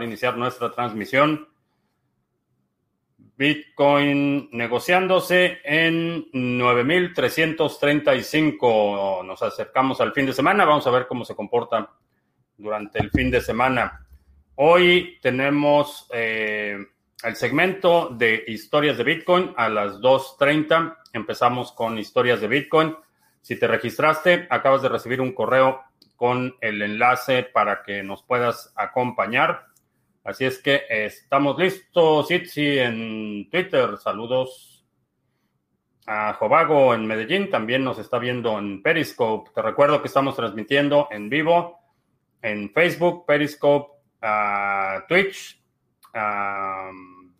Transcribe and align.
para 0.00 0.08
iniciar 0.08 0.38
nuestra 0.38 0.72
transmisión. 0.72 1.46
Bitcoin 3.36 4.48
negociándose 4.50 5.58
en 5.62 6.24
9.335. 6.32 9.26
Nos 9.26 9.42
acercamos 9.42 10.00
al 10.00 10.14
fin 10.14 10.24
de 10.24 10.32
semana. 10.32 10.64
Vamos 10.64 10.86
a 10.86 10.90
ver 10.90 11.06
cómo 11.06 11.26
se 11.26 11.34
comporta 11.34 11.90
durante 12.56 12.98
el 12.98 13.10
fin 13.10 13.30
de 13.30 13.42
semana. 13.42 14.06
Hoy 14.54 15.18
tenemos 15.20 16.08
eh, 16.14 16.78
el 17.22 17.36
segmento 17.36 18.08
de 18.08 18.42
historias 18.46 18.96
de 18.96 19.04
Bitcoin 19.04 19.52
a 19.54 19.68
las 19.68 20.00
2.30. 20.00 20.96
Empezamos 21.12 21.72
con 21.72 21.98
historias 21.98 22.40
de 22.40 22.48
Bitcoin. 22.48 22.96
Si 23.42 23.58
te 23.58 23.66
registraste, 23.66 24.46
acabas 24.48 24.80
de 24.80 24.88
recibir 24.88 25.20
un 25.20 25.34
correo 25.34 25.82
con 26.16 26.56
el 26.62 26.80
enlace 26.80 27.42
para 27.42 27.82
que 27.82 28.02
nos 28.02 28.22
puedas 28.22 28.72
acompañar. 28.76 29.68
Así 30.22 30.44
es 30.44 30.58
que 30.58 30.82
estamos 30.88 31.58
listos, 31.58 32.30
Itzi 32.30 32.78
en 32.78 33.48
Twitter. 33.50 33.96
Saludos 33.96 34.86
a 36.06 36.34
Jovago 36.34 36.92
en 36.92 37.06
Medellín. 37.06 37.48
También 37.48 37.82
nos 37.82 37.98
está 37.98 38.18
viendo 38.18 38.58
en 38.58 38.82
Periscope. 38.82 39.50
Te 39.54 39.62
recuerdo 39.62 40.02
que 40.02 40.08
estamos 40.08 40.36
transmitiendo 40.36 41.08
en 41.10 41.30
vivo 41.30 41.78
en 42.42 42.70
Facebook, 42.72 43.24
Periscope, 43.26 43.94
Twitch, 45.08 45.62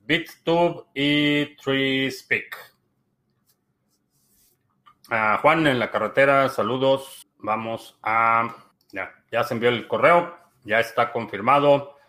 BitTube 0.00 0.86
y 0.94 1.56
TreeSpeak. 1.56 2.56
Juan 5.42 5.66
en 5.66 5.78
la 5.78 5.90
carretera, 5.90 6.48
saludos. 6.48 7.26
Vamos 7.38 7.98
a 8.02 8.56
ya, 8.90 9.12
ya 9.30 9.44
se 9.44 9.52
envió 9.54 9.68
el 9.68 9.86
correo, 9.86 10.34
ya 10.64 10.80
está 10.80 11.12
confirmado 11.12 11.99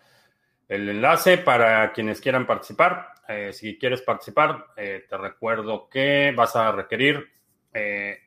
el 0.72 0.88
enlace 0.88 1.38
para 1.38 1.92
quienes 1.92 2.22
quieran 2.22 2.48
participar. 2.48 3.10
Eh, 3.28 3.52
si 3.52 3.78
quieres 3.78 4.02
participar, 4.04 4.68
eh, 4.78 5.06
te 5.10 5.18
recuerdo 5.18 5.90
que 5.90 6.34
vas 6.34 6.56
a 6.56 6.72
requerir 6.72 7.30
eh, 7.74 8.20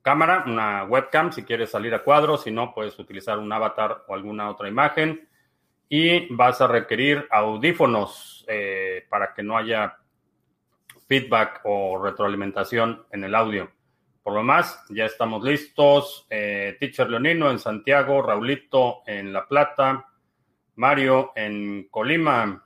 cámara, 0.00 0.44
una 0.46 0.84
webcam, 0.84 1.30
si 1.30 1.42
quieres 1.44 1.70
salir 1.70 1.92
a 1.92 2.02
cuadro, 2.02 2.38
si 2.38 2.50
no, 2.50 2.72
puedes 2.72 2.98
utilizar 2.98 3.38
un 3.38 3.52
avatar 3.52 4.04
o 4.08 4.14
alguna 4.14 4.48
otra 4.48 4.70
imagen. 4.70 5.28
Y 5.90 6.34
vas 6.34 6.62
a 6.62 6.66
requerir 6.66 7.26
audífonos 7.30 8.46
para 9.10 9.34
que 9.34 9.42
no 9.42 9.58
haya 9.58 9.98
feedback 11.08 11.60
o 11.64 12.02
retroalimentación 12.02 13.04
en 13.10 13.24
el 13.24 13.34
audio. 13.34 13.70
Por 14.22 14.34
lo 14.34 14.44
más, 14.44 14.84
ya 14.88 15.04
estamos 15.04 15.42
listos. 15.42 16.28
Teacher 16.28 17.10
Leonino 17.10 17.50
en 17.50 17.58
Santiago, 17.58 18.22
Raulito 18.22 19.02
en 19.04 19.32
La 19.32 19.48
Plata, 19.48 20.09
Mario 20.80 21.32
en 21.36 21.88
Colima. 21.90 22.64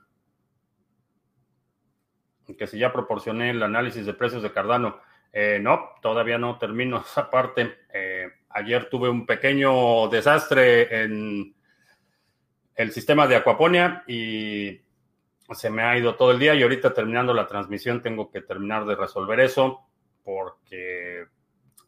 Que 2.57 2.65
si 2.65 2.79
ya 2.79 2.93
proporcioné 2.93 3.49
el 3.49 3.61
análisis 3.61 4.05
de 4.05 4.13
precios 4.13 4.41
de 4.41 4.53
Cardano. 4.53 5.01
Eh, 5.33 5.59
no, 5.61 5.89
todavía 6.01 6.37
no 6.37 6.57
termino 6.57 7.01
esa 7.05 7.29
parte. 7.29 7.79
Eh, 7.93 8.27
ayer 8.49 8.89
tuve 8.89 9.09
un 9.09 9.25
pequeño 9.25 10.07
desastre 10.07 11.03
en 11.03 11.53
el 12.75 12.91
sistema 12.91 13.27
de 13.27 13.35
Aquaponia 13.35 14.03
y 14.07 14.79
se 15.51 15.69
me 15.69 15.83
ha 15.83 15.97
ido 15.97 16.15
todo 16.15 16.31
el 16.31 16.39
día 16.39 16.55
y 16.55 16.63
ahorita 16.63 16.93
terminando 16.93 17.33
la 17.33 17.47
transmisión 17.47 18.01
tengo 18.01 18.31
que 18.31 18.41
terminar 18.41 18.85
de 18.85 18.95
resolver 18.95 19.39
eso 19.41 19.81
porque 20.23 21.25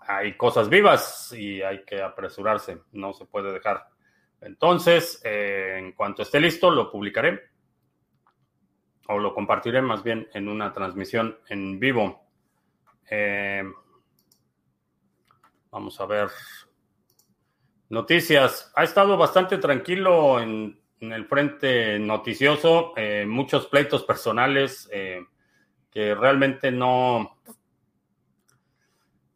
hay 0.01 0.35
cosas 0.37 0.69
vivas 0.69 1.33
y 1.33 1.61
hay 1.61 1.83
que 1.83 2.01
apresurarse, 2.01 2.79
no 2.91 3.13
se 3.13 3.25
puede 3.25 3.51
dejar. 3.51 3.87
Entonces, 4.41 5.21
eh, 5.23 5.75
en 5.77 5.93
cuanto 5.93 6.21
esté 6.21 6.39
listo, 6.39 6.69
lo 6.69 6.91
publicaré 6.91 7.41
o 9.07 9.19
lo 9.19 9.33
compartiré 9.33 9.81
más 9.81 10.03
bien 10.03 10.27
en 10.33 10.49
una 10.49 10.73
transmisión 10.73 11.39
en 11.49 11.79
vivo. 11.79 12.25
Eh, 13.09 13.63
vamos 15.71 15.99
a 15.99 16.05
ver. 16.05 16.29
Noticias. 17.89 18.71
Ha 18.75 18.83
estado 18.83 19.17
bastante 19.17 19.57
tranquilo 19.57 20.41
en, 20.41 20.79
el 20.99 21.25
frente 21.25 21.99
noticioso. 21.99 22.93
Eh, 22.97 23.25
muchos 23.27 23.67
pleitos 23.67 24.03
personales 24.03 24.89
que 24.89 26.15
realmente 26.15 26.71
no, 26.71 27.37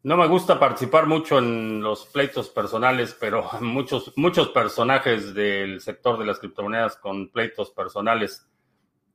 no 0.04 0.16
me 0.16 0.26
gusta 0.26 0.58
participar 0.58 1.06
mucho 1.06 1.38
en 1.38 1.80
los 1.80 2.06
pleitos 2.06 2.48
personales, 2.48 3.16
pero 3.18 3.48
muchos, 3.60 4.12
muchos 4.16 4.48
personajes 4.48 5.34
del 5.34 5.80
sector 5.80 6.18
de 6.18 6.26
las 6.26 6.38
criptomonedas 6.38 6.96
con 6.96 7.28
pleitos 7.28 7.70
personales. 7.70 8.48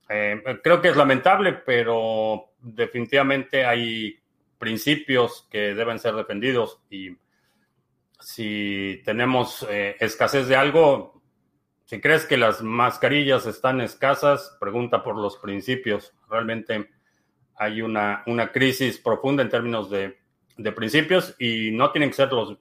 Eh, 0.09 0.41
creo 0.63 0.81
que 0.81 0.89
es 0.89 0.95
lamentable, 0.95 1.53
pero 1.53 2.51
definitivamente 2.59 3.65
hay 3.65 4.17
principios 4.57 5.47
que 5.51 5.75
deben 5.75 5.99
ser 5.99 6.15
defendidos 6.15 6.81
y 6.89 7.15
si 8.19 9.01
tenemos 9.05 9.67
eh, 9.69 9.95
escasez 9.99 10.47
de 10.47 10.55
algo, 10.55 11.21
si 11.85 12.01
crees 12.01 12.25
que 12.25 12.37
las 12.37 12.63
mascarillas 12.63 13.45
están 13.45 13.81
escasas, 13.81 14.57
pregunta 14.59 15.03
por 15.03 15.17
los 15.17 15.37
principios. 15.37 16.13
Realmente 16.29 16.89
hay 17.55 17.81
una, 17.81 18.23
una 18.25 18.51
crisis 18.51 18.97
profunda 18.97 19.43
en 19.43 19.49
términos 19.49 19.89
de 19.89 20.17
de 20.57 20.71
principios 20.71 21.35
y 21.39 21.71
no 21.71 21.91
tienen 21.91 22.09
que 22.09 22.15
ser 22.15 22.31
los, 22.31 22.57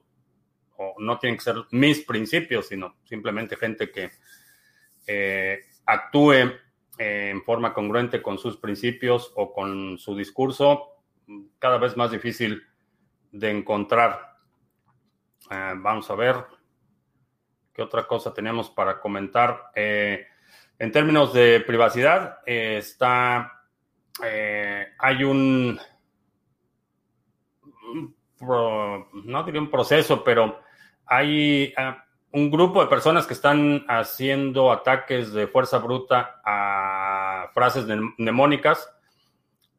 o 0.77 0.95
no 0.99 1.17
tienen 1.19 1.37
que 1.37 1.43
ser 1.43 1.55
mis 1.71 2.01
principios, 2.01 2.67
sino 2.67 2.97
simplemente 3.03 3.57
gente 3.57 3.91
que 3.91 4.11
eh, 5.07 5.61
actúe 5.85 6.33
eh, 6.33 7.29
en 7.31 7.43
forma 7.43 7.73
congruente 7.73 8.21
con 8.21 8.37
sus 8.37 8.57
principios 8.57 9.31
o 9.35 9.53
con 9.53 9.97
su 9.97 10.15
discurso, 10.15 11.01
cada 11.59 11.77
vez 11.77 11.97
más 11.97 12.11
difícil 12.11 12.61
de 13.31 13.51
encontrar. 13.51 14.37
Eh, 15.49 15.73
vamos 15.77 16.09
a 16.11 16.15
ver 16.15 16.35
qué 17.73 17.81
otra 17.81 18.07
cosa 18.07 18.33
tenemos 18.33 18.69
para 18.69 18.99
comentar. 18.99 19.71
en 19.75 20.91
términos 20.91 21.33
de 21.33 21.59
privacidad, 21.65 22.39
está, 22.45 23.63
hay 24.99 25.23
un 25.23 25.79
no 28.41 29.43
diría 29.43 29.61
un 29.61 29.71
proceso, 29.71 30.23
pero 30.23 30.59
hay 31.05 31.73
ah, 31.77 32.05
un 32.31 32.51
grupo 32.51 32.81
de 32.81 32.87
personas 32.87 33.25
que 33.25 33.33
están 33.33 33.85
haciendo 33.87 34.71
ataques 34.71 35.31
de 35.33 35.47
fuerza 35.47 35.79
bruta 35.79 36.41
a 36.43 37.49
frases 37.53 37.85
mnemónicas. 38.17 38.89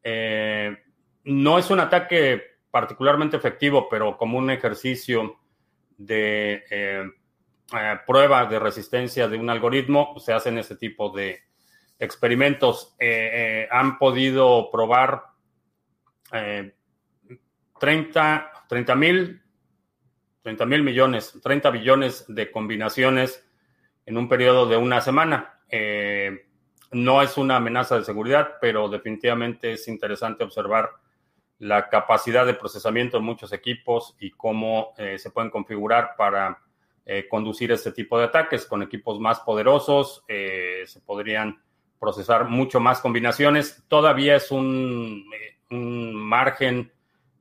Eh, 0.02 0.76
no 1.24 1.58
es 1.58 1.70
un 1.70 1.80
ataque 1.80 2.42
particularmente 2.70 3.36
efectivo, 3.36 3.88
pero 3.88 4.16
como 4.16 4.38
un 4.38 4.50
ejercicio 4.50 5.38
de 5.96 6.64
eh, 6.70 7.04
eh, 7.75 7.98
prueba 8.06 8.46
de 8.46 8.58
resistencia 8.58 9.28
de 9.28 9.36
un 9.36 9.50
algoritmo, 9.50 10.14
se 10.19 10.32
hacen 10.32 10.58
ese 10.58 10.76
tipo 10.76 11.10
de 11.10 11.42
experimentos. 11.98 12.96
han 13.70 13.98
podido 13.98 14.70
probar 14.70 15.25
30 17.78 18.94
mil 18.96 19.42
30 20.48 20.64
mil 20.66 20.82
millones, 20.82 21.38
30 21.42 21.70
billones 21.70 22.24
de 22.28 22.50
combinaciones 22.50 23.46
en 24.06 24.16
un 24.16 24.28
periodo 24.28 24.66
de 24.66 24.78
una 24.78 25.02
semana. 25.02 25.60
Eh, 25.68 26.46
no 26.92 27.20
es 27.20 27.36
una 27.36 27.56
amenaza 27.56 27.98
de 27.98 28.04
seguridad, 28.04 28.54
pero 28.60 28.88
definitivamente 28.88 29.72
es 29.72 29.88
interesante 29.88 30.44
observar 30.44 30.90
la 31.58 31.90
capacidad 31.90 32.46
de 32.46 32.54
procesamiento 32.54 33.19
de 33.19 33.25
muchos 33.25 33.52
equipos 33.52 34.16
y 34.20 34.31
cómo 34.31 34.94
eh, 34.96 35.19
se 35.19 35.31
pueden 35.31 35.50
configurar 35.50 36.14
para 36.16 36.62
eh, 37.04 37.26
conducir 37.28 37.70
este 37.72 37.92
tipo 37.92 38.19
de 38.19 38.24
ataques. 38.24 38.64
Con 38.64 38.82
equipos 38.82 39.20
más 39.20 39.40
poderosos 39.40 40.24
se 40.26 41.00
podrían 41.04 41.60
procesar 42.00 42.48
mucho 42.48 42.81
más 42.81 43.00
combinaciones. 43.00 43.84
Todavía 43.88 44.36
es 44.36 44.50
un, 44.50 45.26
un 45.70 46.14
margen 46.14 46.90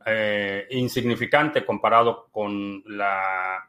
eh, 0.10 0.66
insignificante 0.70 1.66
comparado 1.66 2.30
con 2.32 2.82
la 2.86 3.68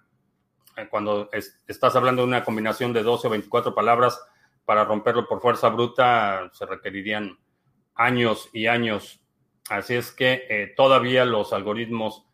eh, 0.76 0.86
cuando 0.88 1.28
estás 1.32 1.96
hablando 1.96 2.22
de 2.22 2.28
una 2.28 2.44
combinación 2.44 2.92
de 2.92 3.02
12 3.02 3.26
o 3.26 3.30
24 3.30 3.74
palabras 3.74 4.24
para 4.64 4.84
romperlo 4.84 5.26
por 5.26 5.40
fuerza 5.40 5.68
bruta 5.68 6.48
se 6.52 6.64
requerirían 6.64 7.36
años 7.96 8.50
y 8.52 8.68
años. 8.68 9.20
Así 9.68 9.96
es 9.96 10.12
que 10.12 10.46
eh, 10.48 10.74
todavía 10.76 11.24
los 11.24 11.52
algoritmos 11.52 12.24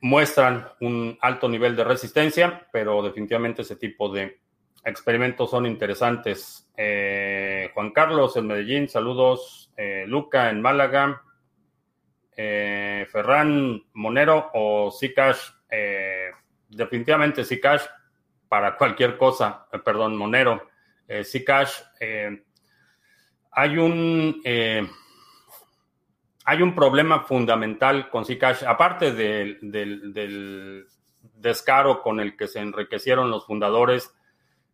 muestran 0.00 0.68
un 0.80 1.18
alto 1.20 1.48
nivel 1.48 1.74
de 1.74 1.82
resistencia, 1.82 2.68
pero 2.72 3.02
definitivamente 3.02 3.62
ese 3.62 3.74
tipo 3.74 4.08
de 4.08 4.40
experimentos 4.84 5.50
son 5.50 5.66
interesantes. 5.66 6.70
Juan 7.74 7.90
Carlos 7.90 8.36
en 8.36 8.46
Medellín, 8.46 8.88
saludos. 8.88 9.72
Luca 10.06 10.50
en 10.50 10.62
Málaga, 10.62 11.20
eh, 12.36 13.06
Ferran 13.10 13.82
Monero 13.94 14.50
o 14.54 14.90
Zcash. 14.90 15.50
Eh, 15.70 16.30
definitivamente 16.68 17.44
Zcash 17.44 17.84
para 18.48 18.76
cualquier 18.76 19.16
cosa, 19.16 19.66
perdón, 19.84 20.16
Monero, 20.16 20.68
Zcash, 21.08 21.82
hay 23.50 23.76
un 23.76 24.40
hay 26.44 26.60
un 26.60 26.74
problema 26.74 27.20
fundamental 27.20 28.10
con 28.10 28.24
Zcash, 28.24 28.64
aparte 28.64 29.12
del, 29.12 30.86
descaro 31.36 32.02
con 32.02 32.20
el 32.20 32.36
que 32.36 32.46
se 32.46 32.60
enriquecieron 32.60 33.30
los 33.30 33.46
fundadores 33.46 34.14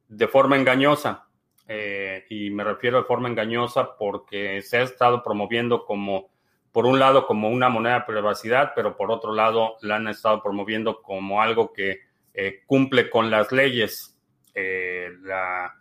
de 0.09 0.27
forma 0.27 0.57
engañosa. 0.57 1.29
Eh, 1.69 2.27
y 2.29 2.51
me 2.51 2.65
refiero 2.65 2.99
de 2.99 3.05
forma 3.05 3.29
engañosa 3.29 3.97
porque 3.97 4.61
se 4.63 4.79
ha 4.79 4.83
estado 4.83 5.23
promoviendo 5.23 5.85
como, 5.85 6.31
por 6.73 6.87
un 6.87 6.99
lado, 6.99 7.27
como 7.27 7.49
una 7.49 7.69
moneda 7.69 8.01
de 8.01 8.05
privacidad, 8.07 8.73
pero 8.75 8.97
por 8.97 9.11
otro 9.11 9.33
lado, 9.35 9.77
la 9.83 9.97
han 9.97 10.09
estado 10.09 10.43
promoviendo 10.43 11.03
como 11.03 11.43
algo 11.43 11.73
que 11.73 12.01
eh, 12.35 12.63
cumple 12.67 13.11
con 13.11 13.31
las 13.31 13.53
leyes. 13.53 14.17
Eh, 14.55 15.11
la 15.23 15.77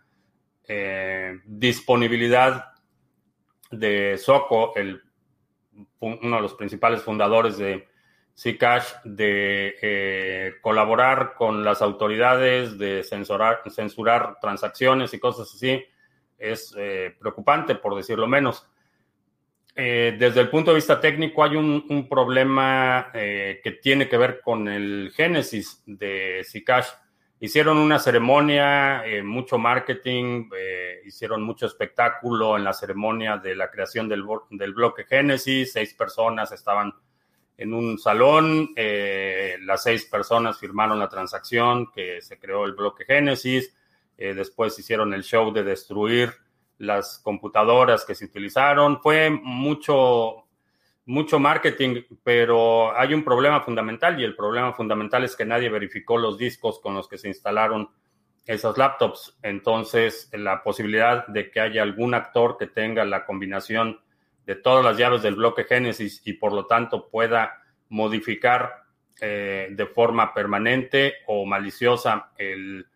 disponibilidad 1.44 2.66
de 3.72 4.16
Soco, 4.18 4.72
el 4.76 5.02
uno 6.00 6.36
de 6.36 6.42
los 6.42 6.54
principales 6.54 7.02
fundadores 7.02 7.58
de 7.58 7.88
Zcash, 8.36 8.94
de 9.04 9.76
eh, 9.82 10.54
colaborar 10.62 11.34
con 11.34 11.62
las 11.64 11.82
autoridades, 11.82 12.78
de 12.78 13.02
censurar, 13.02 13.60
censurar 13.70 14.38
transacciones 14.40 15.12
y 15.12 15.20
cosas 15.20 15.52
así, 15.54 15.82
es 16.38 16.74
eh, 16.78 17.14
preocupante, 17.18 17.74
por 17.74 17.94
decirlo 17.94 18.26
menos. 18.26 18.69
Eh, 19.76 20.16
desde 20.18 20.40
el 20.40 20.48
punto 20.48 20.72
de 20.72 20.76
vista 20.76 21.00
técnico 21.00 21.44
hay 21.44 21.56
un, 21.56 22.08
problema 22.08 23.10
que 23.12 23.78
tiene 23.82 24.08
que 24.08 24.18
ver 24.18 24.40
con 24.42 24.68
el 24.68 25.12
génesis 25.14 25.82
de 25.86 26.42
Zcash 26.44 26.88
Hicieron 27.42 27.78
una 27.78 27.98
ceremonia, 27.98 29.02
eh, 29.06 29.22
mucho 29.22 29.56
marketing, 29.56 30.50
eh, 30.54 31.00
hicieron 31.06 31.42
mucho 31.42 31.64
espectáculo 31.64 32.58
en 32.58 32.64
la 32.64 32.74
ceremonia 32.74 33.38
de 33.38 33.56
la 33.56 33.70
creación 33.70 34.10
del, 34.10 34.22
del 34.50 34.74
bloque 34.74 35.04
Génesis. 35.04 35.72
Seis 35.72 35.94
personas 35.94 36.52
estaban 36.52 36.92
en 37.56 37.72
un 37.72 37.98
salón, 37.98 38.74
eh, 38.76 39.56
las 39.62 39.84
seis 39.84 40.04
personas 40.04 40.58
firmaron 40.58 40.98
la 40.98 41.08
transacción 41.08 41.90
que 41.90 42.20
se 42.20 42.38
creó 42.38 42.66
el 42.66 42.74
bloque 42.74 43.06
Génesis. 43.06 43.74
después 44.18 44.78
hicieron 44.78 45.14
el 45.14 45.22
show 45.24 45.50
de 45.50 45.62
destruir 45.62 46.34
las 46.80 47.18
computadoras 47.18 48.04
que 48.06 48.14
se 48.14 48.24
utilizaron. 48.24 49.00
Fue 49.00 49.28
mucho, 49.30 50.46
mucho 51.04 51.38
marketing, 51.38 52.02
pero 52.24 52.96
hay 52.98 53.12
un 53.12 53.22
problema 53.22 53.60
fundamental 53.60 54.18
y 54.18 54.24
el 54.24 54.34
problema 54.34 54.72
fundamental 54.72 55.22
es 55.24 55.36
que 55.36 55.44
nadie 55.44 55.68
verificó 55.68 56.16
los 56.16 56.38
discos 56.38 56.80
con 56.80 56.94
los 56.94 57.06
que 57.06 57.18
se 57.18 57.28
instalaron 57.28 57.90
esos 58.46 58.78
laptops. 58.78 59.38
Entonces, 59.42 60.30
la 60.32 60.62
posibilidad 60.62 61.26
de 61.26 61.50
que 61.50 61.60
haya 61.60 61.82
algún 61.82 62.14
actor 62.14 62.56
que 62.58 62.66
tenga 62.66 63.04
la 63.04 63.26
combinación 63.26 64.00
de 64.46 64.56
todas 64.56 64.82
las 64.82 64.96
llaves 64.96 65.20
del 65.22 65.36
bloque 65.36 65.64
Génesis 65.64 66.22
y 66.24 66.32
por 66.32 66.54
lo 66.54 66.66
tanto 66.66 67.10
pueda 67.10 67.62
modificar 67.90 68.84
eh, 69.20 69.68
de 69.70 69.86
forma 69.86 70.32
permanente 70.32 71.16
o 71.26 71.44
maliciosa 71.44 72.32
el, 72.38 72.86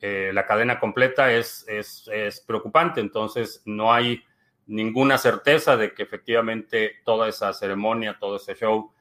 eh, 0.00 0.30
la 0.32 0.46
cadena 0.46 0.78
completa 0.78 1.32
es, 1.32 1.64
es, 1.68 2.08
es 2.12 2.40
preocupante. 2.40 3.00
Entonces, 3.00 3.62
no 3.64 3.92
hay 3.92 4.22
ninguna 4.66 5.18
certeza 5.18 5.76
de 5.76 5.92
que 5.92 6.02
efectivamente 6.02 6.96
toda 7.04 7.28
esa 7.28 7.52
ceremonia, 7.52 8.18
todo 8.18 8.36
ese 8.36 8.54
show 8.54 8.92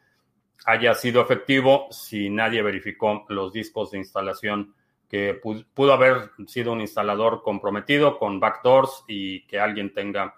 haya 0.66 0.94
sido 0.94 1.22
efectivo 1.22 1.88
si 1.92 2.30
nadie 2.30 2.62
verificó 2.62 3.26
los 3.30 3.54
discos 3.54 3.92
de 3.92 4.00
instalación 4.00 4.74
que 5.10 5.34
pudo 5.34 5.94
haber 5.94 6.32
sido 6.48 6.74
un 6.74 6.82
instalador 6.82 7.42
comprometido 7.42 8.18
con 8.18 8.40
backdoors 8.40 9.06
y 9.08 9.46
que 9.48 9.60
alguien 9.60 9.94
tenga 9.94 10.36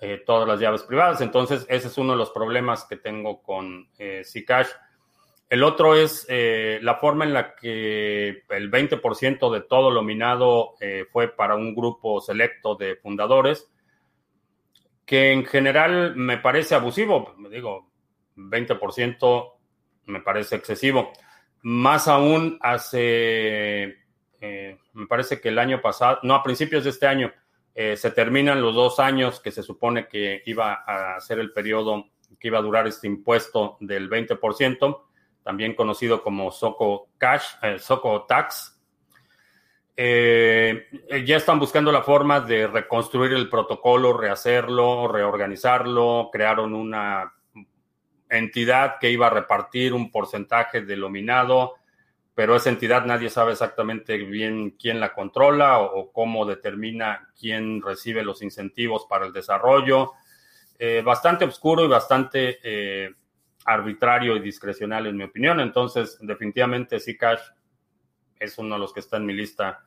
eh, 0.00 0.22
todas 0.24 0.46
las 0.46 0.60
llaves 0.60 0.84
privadas. 0.84 1.20
Entonces, 1.20 1.66
ese 1.68 1.88
es 1.88 1.98
uno 1.98 2.12
de 2.12 2.18
los 2.18 2.30
problemas 2.30 2.84
que 2.84 2.96
tengo 2.96 3.42
con 3.42 3.88
eh, 3.98 4.22
Zcash. 4.24 4.68
El 5.48 5.62
otro 5.62 5.94
es 5.94 6.26
eh, 6.28 6.78
la 6.82 6.96
forma 6.96 7.24
en 7.24 7.32
la 7.32 7.54
que 7.54 8.42
el 8.50 8.70
20% 8.70 9.50
de 9.50 9.60
todo 9.62 9.90
lo 9.90 10.02
minado 10.02 10.74
eh, 10.78 11.06
fue 11.10 11.28
para 11.28 11.54
un 11.54 11.74
grupo 11.74 12.20
selecto 12.20 12.74
de 12.74 12.96
fundadores 12.96 13.66
que 15.06 15.32
en 15.32 15.46
general 15.46 16.14
me 16.16 16.36
parece 16.36 16.74
abusivo, 16.74 17.34
digo, 17.50 17.90
20% 18.36 19.52
me 20.04 20.20
parece 20.20 20.56
excesivo. 20.56 21.12
Más 21.62 22.08
aún 22.08 22.58
hace, 22.60 23.96
eh, 24.42 24.78
me 24.92 25.06
parece 25.06 25.40
que 25.40 25.48
el 25.48 25.58
año 25.58 25.80
pasado, 25.80 26.18
no, 26.24 26.34
a 26.34 26.42
principios 26.42 26.84
de 26.84 26.90
este 26.90 27.06
año, 27.06 27.32
se 27.74 28.10
terminan 28.10 28.60
los 28.60 28.74
dos 28.74 28.98
años 28.98 29.38
que 29.38 29.52
se 29.52 29.62
supone 29.62 30.08
que 30.08 30.42
iba 30.46 30.82
a 30.84 31.20
ser 31.20 31.38
el 31.38 31.52
periodo 31.52 32.06
que 32.40 32.48
iba 32.48 32.58
a 32.58 32.62
durar 32.62 32.88
este 32.88 33.06
impuesto 33.06 33.76
del 33.80 34.10
20%, 34.10 35.00
también 35.48 35.74
conocido 35.74 36.22
como 36.22 36.50
SOCO 36.50 37.08
Cash, 37.16 37.54
eh, 37.62 37.78
SOCO 37.78 38.26
Tax, 38.26 38.78
eh, 39.96 40.88
ya 41.24 41.38
están 41.38 41.58
buscando 41.58 41.90
la 41.90 42.02
forma 42.02 42.40
de 42.40 42.66
reconstruir 42.66 43.32
el 43.32 43.48
protocolo, 43.48 44.12
rehacerlo, 44.12 45.08
reorganizarlo. 45.08 46.28
Crearon 46.30 46.74
una 46.74 47.32
entidad 48.28 48.96
que 49.00 49.10
iba 49.10 49.28
a 49.28 49.30
repartir 49.30 49.94
un 49.94 50.10
porcentaje 50.10 50.82
de 50.82 50.96
lo 50.98 51.08
minado, 51.08 51.76
pero 52.34 52.54
esa 52.54 52.68
entidad 52.68 53.06
nadie 53.06 53.30
sabe 53.30 53.52
exactamente 53.52 54.18
bien 54.18 54.72
quién 54.78 55.00
la 55.00 55.14
controla 55.14 55.78
o, 55.78 56.12
cómo 56.12 56.44
determina 56.44 57.30
quién 57.40 57.80
recibe 57.80 58.22
los 58.22 58.42
incentivos 58.42 59.06
para 59.08 59.24
el 59.24 59.32
desarrollo. 59.32 60.12
Eh, 60.78 61.00
bastante 61.02 61.46
oscuro 61.46 61.86
y 61.86 61.88
bastante 61.88 62.58
eh, 62.62 63.14
arbitrario 63.68 64.36
y 64.36 64.40
discrecional 64.40 65.06
en 65.06 65.16
mi 65.16 65.24
opinión. 65.24 65.60
Entonces, 65.60 66.18
definitivamente 66.20 66.98
Zcash 66.98 67.42
es 68.38 68.58
uno 68.58 68.74
de 68.76 68.80
los 68.80 68.92
que 68.92 69.00
está 69.00 69.18
en 69.18 69.26
mi 69.26 69.34
lista 69.34 69.84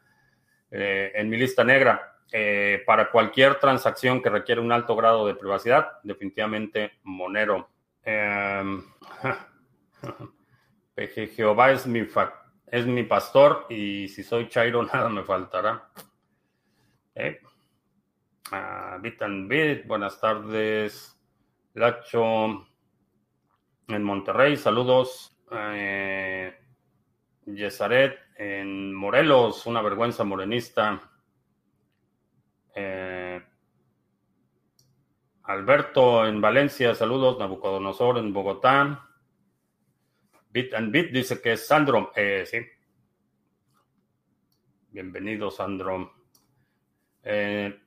eh, 0.71 1.11
en 1.15 1.29
mi 1.29 1.37
lista 1.37 1.63
negra. 1.63 2.07
Eh, 2.33 2.81
para 2.85 3.11
cualquier 3.11 3.55
transacción 3.55 4.21
que 4.21 4.29
requiere 4.29 4.61
un 4.61 4.71
alto 4.71 4.95
grado 4.95 5.27
de 5.27 5.35
privacidad, 5.35 5.99
definitivamente 6.03 6.93
Monero. 7.03 7.69
Eh, 10.97 11.29
Jehová 11.35 11.71
es 11.71 11.88
mi, 11.88 12.05
es 12.67 12.85
mi 12.85 13.03
pastor 13.03 13.65
y 13.69 14.07
si 14.09 14.23
soy 14.23 14.50
Chairo 14.50 14.83
nada 14.93 15.09
me 15.09 15.23
faltará. 15.23 15.89
Eh, 17.15 17.39
Bit 19.00 19.21
and 19.21 19.47
Bit, 19.47 19.88
buenas 19.88 20.19
tardes. 20.19 21.17
Lacho 21.73 22.67
en 23.93 24.03
Monterrey, 24.03 24.57
saludos. 24.57 25.38
Eh, 25.51 26.55
Yesaret 27.45 28.17
en 28.38 28.93
Morelos, 28.93 29.65
una 29.65 29.81
vergüenza 29.81 30.24
morenista. 30.24 31.01
Eh, 32.75 33.41
Alberto 35.43 36.25
en 36.25 36.39
Valencia, 36.41 36.95
saludos. 36.95 37.38
Nabucodonosor 37.39 38.17
en 38.17 38.33
Bogotá. 38.33 39.10
Bit 40.50 40.74
and 40.74 40.91
Bit 40.91 41.12
dice 41.12 41.41
que 41.41 41.53
es 41.53 41.67
Sandro. 41.67 42.12
Eh, 42.15 42.45
sí. 42.45 42.60
Bienvenido, 44.89 45.51
Sandro. 45.51 46.13
Eh, 47.24 47.79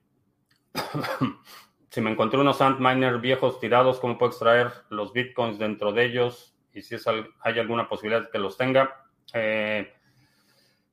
si 1.94 2.00
me 2.00 2.10
encontré 2.10 2.40
unos 2.40 2.60
Antminer 2.60 3.18
viejos 3.18 3.60
tirados, 3.60 4.00
¿cómo 4.00 4.18
puedo 4.18 4.32
extraer 4.32 4.72
los 4.88 5.12
bitcoins 5.12 5.60
dentro 5.60 5.92
de 5.92 6.06
ellos? 6.06 6.56
Y 6.72 6.82
si 6.82 6.96
hay 7.40 7.58
alguna 7.60 7.88
posibilidad 7.88 8.22
de 8.22 8.30
que 8.30 8.38
los 8.40 8.56
tenga. 8.56 9.06
Eh, 9.32 9.92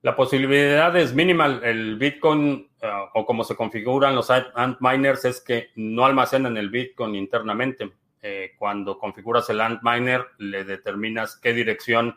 la 0.04 0.16
posibilidad 0.16 0.96
es 0.96 1.16
mínima. 1.16 1.48
El 1.64 1.98
Bitcoin 1.98 2.70
eh, 2.80 2.92
o 3.16 3.26
como 3.26 3.44
se 3.44 3.56
configuran 3.56 4.14
los 4.14 4.30
Antminers 4.30 5.26
es 5.26 5.42
que 5.42 5.72
no 5.76 6.06
almacenan 6.06 6.56
el 6.56 6.70
Bitcoin 6.70 7.16
internamente. 7.16 7.92
Eh, 8.22 8.52
cuando 8.60 9.00
configuras 9.00 9.50
el 9.50 9.60
Antminer, 9.60 10.28
le 10.38 10.66
determinas 10.66 11.36
qué 11.36 11.52
dirección 11.52 12.16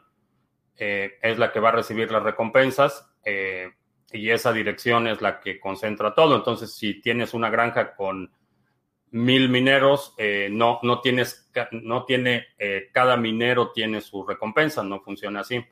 es 0.76 1.38
la 1.38 1.52
que 1.52 1.60
va 1.60 1.70
a 1.70 1.72
recibir 1.72 2.10
las 2.10 2.22
recompensas 2.22 3.08
y 4.12 4.28
esa 4.28 4.52
dirección 4.52 5.06
es 5.06 5.22
la 5.22 5.40
que 5.40 5.58
concentra 5.58 6.14
todo. 6.14 6.36
Entonces, 6.36 6.74
si 6.74 7.00
tienes 7.00 7.32
una 7.32 7.48
granja 7.48 7.94
con 7.94 8.30
mil 9.14 9.48
mineros, 9.48 10.14
no, 10.50 10.80
no 10.82 11.00
tienes, 11.00 11.50
no 11.72 12.04
tiene, 12.04 12.48
cada 12.92 13.16
minero 13.16 13.70
tiene 13.70 14.00
su 14.00 14.24
recompensa, 14.24 14.82
no 14.82 15.00
funciona 15.00 15.40
así. 15.40 15.64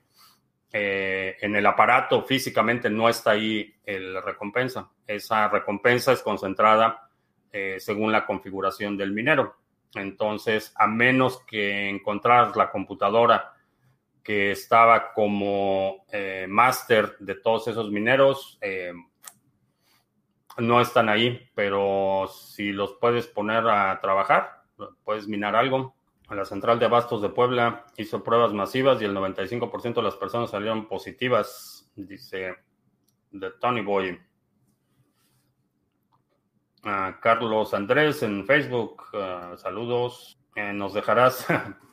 Eh, 0.75 1.37
en 1.43 1.55
el 1.55 1.67
aparato 1.67 2.23
físicamente 2.23 2.89
no 2.89 3.09
está 3.09 3.33
ahí 3.33 3.75
la 3.85 4.21
recompensa. 4.21 4.91
Esa 5.07 5.49
recompensa 5.49 6.13
es 6.13 6.23
concentrada 6.23 7.11
eh, 7.53 7.77
según 7.79 8.11
la 8.11 8.25
configuración 8.25 8.97
del 8.97 9.13
minero. 9.13 9.57
Entonces, 9.95 10.73
a 10.75 10.87
menos 10.87 11.45
que 11.45 11.91
encontraras 11.91 12.57
la 12.57 12.71
computadora 12.71 13.53
que 14.25 14.53
estaba 14.53 15.13
como 15.13 16.07
eh, 16.11 16.47
máster 16.49 17.17
de 17.19 17.35
todos 17.35 17.69
esos 17.69 17.91
mineros, 17.91 18.57
eh, 18.63 18.95
no 20.59 20.81
están 20.81 21.09
ahí, 21.09 21.49
pero 21.55 22.29
si 22.29 22.73
los 22.73 22.95
puedes 22.95 23.27
poner 23.27 23.67
a 23.69 24.01
trabajar, 24.01 24.63
puedes 25.05 25.29
minar 25.29 25.57
algo. 25.57 25.95
La 26.31 26.45
central 26.45 26.79
de 26.79 26.87
abastos 26.87 27.21
de 27.21 27.29
Puebla 27.29 27.85
hizo 27.97 28.25
pruebas 28.25 28.53
masivas 28.53 29.01
y 29.03 29.05
el 29.05 29.15
95% 29.15 29.95
de 29.95 30.03
las 30.03 30.17
personas 30.17 30.51
salieron 30.51 30.89
positivas, 30.89 31.91
dice 31.95 32.57
de 33.31 33.51
Tony 33.53 33.83
Boy. 33.83 34.19
Carlos 37.21 37.75
Andrés 37.75 38.23
en 38.23 38.45
Facebook, 38.45 39.05
ah, 39.15 39.55
saludos. 39.57 40.39
Eh, 40.57 40.73
nos 40.73 40.93
dejarás, 40.93 41.47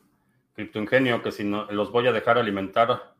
Criptoingenio, 0.55 1.21
que 1.21 1.31
si 1.31 1.43
no, 1.43 1.65
los 1.71 1.91
voy 1.91 2.07
a 2.07 2.11
dejar 2.11 2.37
alimentar 2.37 3.13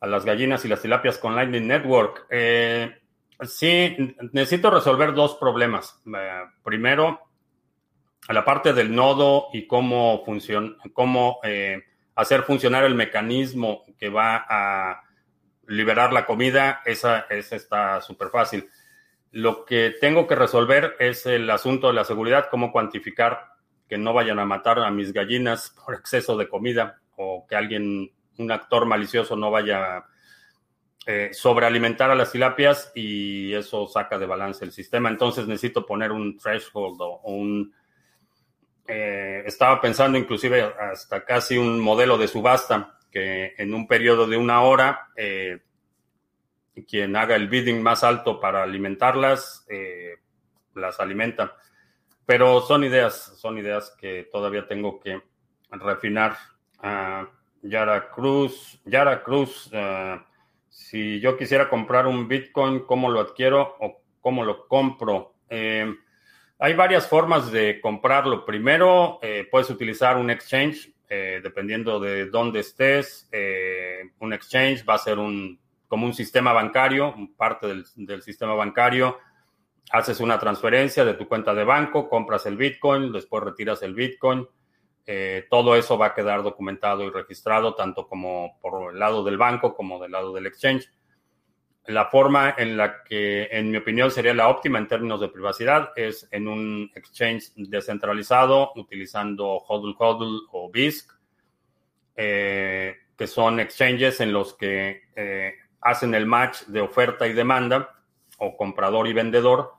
a 0.00 0.06
las 0.06 0.24
gallinas 0.24 0.64
y 0.64 0.68
las 0.68 0.80
tilapias 0.80 1.18
con 1.18 1.34
Lightning 1.34 1.66
Network. 1.66 2.26
Eh, 2.30 2.96
sí, 3.40 4.16
necesito 4.32 4.70
resolver 4.70 5.14
dos 5.14 5.36
problemas. 5.36 6.00
Eh, 6.06 6.42
primero, 6.62 7.20
la 8.28 8.44
parte 8.44 8.72
del 8.72 8.94
nodo 8.94 9.48
y 9.52 9.66
cómo 9.66 10.22
cómo 10.92 11.40
hacer 12.14 12.42
funcionar 12.42 12.84
el 12.84 12.94
mecanismo 12.94 13.84
que 13.98 14.08
va 14.08 14.44
a 14.48 15.02
liberar 15.68 16.12
la 16.12 16.26
comida, 16.26 16.82
esa, 16.84 17.20
esa 17.30 17.56
está 17.56 18.00
súper 18.00 18.30
fácil. 18.30 18.68
Lo 19.30 19.64
que 19.64 19.94
tengo 20.00 20.26
que 20.26 20.34
resolver 20.34 20.96
es 20.98 21.26
el 21.26 21.48
asunto 21.50 21.88
de 21.88 21.92
la 21.92 22.04
seguridad, 22.04 22.48
cómo 22.50 22.72
cuantificar 22.72 23.52
que 23.88 23.98
no 23.98 24.12
vayan 24.12 24.38
a 24.38 24.44
matar 24.44 24.78
a 24.80 24.90
mis 24.90 25.12
gallinas 25.12 25.74
por 25.84 25.94
exceso 25.94 26.36
de 26.36 26.48
comida 26.48 27.00
o 27.16 27.46
que 27.46 27.56
alguien, 27.56 28.12
un 28.38 28.52
actor 28.52 28.86
malicioso 28.86 29.36
no 29.36 29.50
vaya 29.50 29.98
a 29.98 30.06
eh, 31.10 31.30
sobrealimentar 31.32 32.10
a 32.10 32.14
las 32.14 32.32
tilapias 32.32 32.92
y 32.94 33.54
eso 33.54 33.86
saca 33.86 34.18
de 34.18 34.26
balance 34.26 34.62
el 34.62 34.72
sistema. 34.72 35.08
Entonces 35.08 35.48
necesito 35.48 35.86
poner 35.86 36.12
un 36.12 36.36
threshold 36.36 37.00
o 37.00 37.20
un... 37.22 37.72
Eh, 38.86 39.42
estaba 39.46 39.80
pensando 39.80 40.18
inclusive 40.18 40.62
hasta 40.78 41.24
casi 41.24 41.56
un 41.56 41.80
modelo 41.80 42.18
de 42.18 42.28
subasta 42.28 42.98
que 43.10 43.54
en 43.56 43.72
un 43.72 43.86
periodo 43.86 44.26
de 44.26 44.36
una 44.36 44.60
hora 44.60 45.08
eh, 45.16 45.60
quien 46.86 47.16
haga 47.16 47.36
el 47.36 47.48
bidding 47.48 47.82
más 47.82 48.04
alto 48.04 48.38
para 48.38 48.62
alimentarlas, 48.62 49.64
eh, 49.70 50.16
las 50.74 51.00
alimenta. 51.00 51.56
Pero 52.26 52.60
son 52.60 52.84
ideas, 52.84 53.32
son 53.38 53.56
ideas 53.56 53.96
que 53.98 54.28
todavía 54.30 54.68
tengo 54.68 55.00
que 55.00 55.22
refinar. 55.70 56.36
Uh, 56.82 57.26
Yara 57.62 58.10
Cruz, 58.10 58.78
Yara 58.84 59.22
Cruz, 59.22 59.70
ah, 59.72 60.27
si 60.78 61.20
yo 61.20 61.36
quisiera 61.36 61.68
comprar 61.68 62.06
un 62.06 62.28
Bitcoin, 62.28 62.80
¿cómo 62.80 63.10
lo 63.10 63.20
adquiero 63.20 63.76
o 63.80 64.00
cómo 64.20 64.44
lo 64.44 64.68
compro? 64.68 65.34
Eh, 65.50 65.92
hay 66.58 66.74
varias 66.74 67.08
formas 67.08 67.50
de 67.50 67.80
comprarlo. 67.80 68.44
Primero, 68.44 69.18
eh, 69.22 69.46
puedes 69.50 69.68
utilizar 69.70 70.16
un 70.16 70.30
exchange, 70.30 70.92
dependiendo 71.08 71.98
de 71.98 72.26
dónde 72.26 72.60
estés. 72.60 73.30
un 74.18 74.32
exchange 74.34 74.84
va 74.86 74.94
a 74.94 74.98
ser 74.98 75.18
un 75.18 75.58
como 75.88 76.06
un 76.06 76.14
sistema 76.14 76.52
bancario, 76.52 77.14
parte 77.36 77.66
del, 77.66 78.22
sistema 78.22 78.54
bancario. 78.54 79.18
Haces 79.90 80.20
una 80.20 80.38
transferencia 80.38 81.04
de 81.04 81.14
tu 81.14 81.26
cuenta 81.26 81.54
de 81.54 81.64
banco, 81.64 82.10
compras 82.10 82.44
el 82.44 82.58
Bitcoin, 82.58 83.10
después 83.10 83.42
retiras 83.42 83.82
el 83.82 83.94
Bitcoin. 83.94 84.46
Eh, 85.10 85.46
todo 85.48 85.74
eso 85.74 85.96
va 85.96 86.08
a 86.08 86.14
quedar 86.14 86.42
documentado 86.42 87.02
y 87.02 87.08
registrado 87.08 87.74
tanto 87.74 88.06
como 88.06 88.58
por 88.60 88.92
el 88.92 88.98
lado 88.98 89.24
del 89.24 89.38
banco 89.38 89.74
como 89.74 89.98
del 89.98 90.12
lado 90.12 90.34
del 90.34 90.44
exchange. 90.44 90.86
La 91.86 92.10
forma 92.10 92.54
en 92.58 92.76
la 92.76 93.02
que, 93.04 93.48
en 93.50 93.70
mi 93.70 93.78
opinión, 93.78 94.10
sería 94.10 94.34
la 94.34 94.48
óptima 94.48 94.78
en 94.78 94.86
términos 94.86 95.18
de 95.22 95.30
privacidad 95.30 95.92
es 95.96 96.28
en 96.30 96.46
un 96.46 96.90
exchange 96.94 97.54
descentralizado 97.56 98.72
utilizando 98.76 99.46
HODL 99.66 99.96
HODL 99.98 100.40
o 100.52 100.70
BISC, 100.70 101.10
eh, 102.14 102.94
que 103.16 103.26
son 103.26 103.60
exchanges 103.60 104.20
en 104.20 104.34
los 104.34 104.52
que 104.52 105.04
eh, 105.16 105.54
hacen 105.80 106.14
el 106.14 106.26
match 106.26 106.64
de 106.64 106.82
oferta 106.82 107.26
y 107.26 107.32
demanda 107.32 107.94
o 108.36 108.58
comprador 108.58 109.08
y 109.08 109.14
vendedor. 109.14 109.72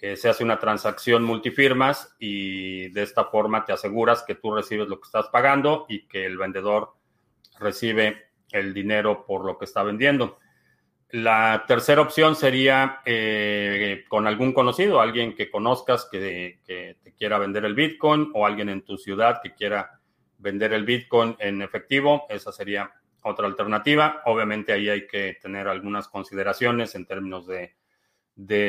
Eh, 0.00 0.16
se 0.16 0.30
hace 0.30 0.42
una 0.42 0.58
transacción 0.58 1.22
multifirmas 1.22 2.16
y 2.18 2.88
de 2.88 3.02
esta 3.02 3.26
forma 3.26 3.66
te 3.66 3.72
aseguras 3.72 4.22
que 4.22 4.34
tú 4.34 4.54
recibes 4.54 4.88
lo 4.88 4.98
que 4.98 5.06
estás 5.06 5.28
pagando 5.28 5.84
y 5.90 6.06
que 6.06 6.24
el 6.24 6.38
vendedor 6.38 6.94
recibe 7.58 8.30
el 8.50 8.72
dinero 8.72 9.26
por 9.26 9.44
lo 9.44 9.58
que 9.58 9.66
está 9.66 9.82
vendiendo. 9.82 10.38
La 11.10 11.64
tercera 11.66 12.00
opción 12.00 12.34
sería 12.34 13.02
eh, 13.04 14.04
con 14.08 14.26
algún 14.26 14.54
conocido, 14.54 15.00
alguien 15.00 15.34
que 15.34 15.50
conozcas 15.50 16.08
que, 16.10 16.60
que, 16.64 16.96
te 17.02 17.12
quiera 17.12 17.38
vender 17.38 17.66
el 17.66 17.74
Bitcoin 17.74 18.30
o 18.32 18.46
alguien 18.46 18.70
en 18.70 18.82
tu 18.82 18.96
ciudad 18.96 19.40
que 19.42 19.54
quiera 19.54 20.00
vender 20.38 20.72
el 20.72 20.84
Bitcoin 20.84 21.36
en 21.40 21.60
efectivo. 21.60 22.26
Esa 22.30 22.52
sería 22.52 22.90
otra 23.22 23.46
alternativa. 23.46 24.22
Obviamente 24.24 24.72
ahí 24.72 24.88
hay 24.88 25.06
que 25.06 25.36
tener 25.42 25.68
algunas 25.68 26.08
consideraciones 26.08 26.94
en 26.94 27.04
términos 27.06 27.46
de, 27.46 27.74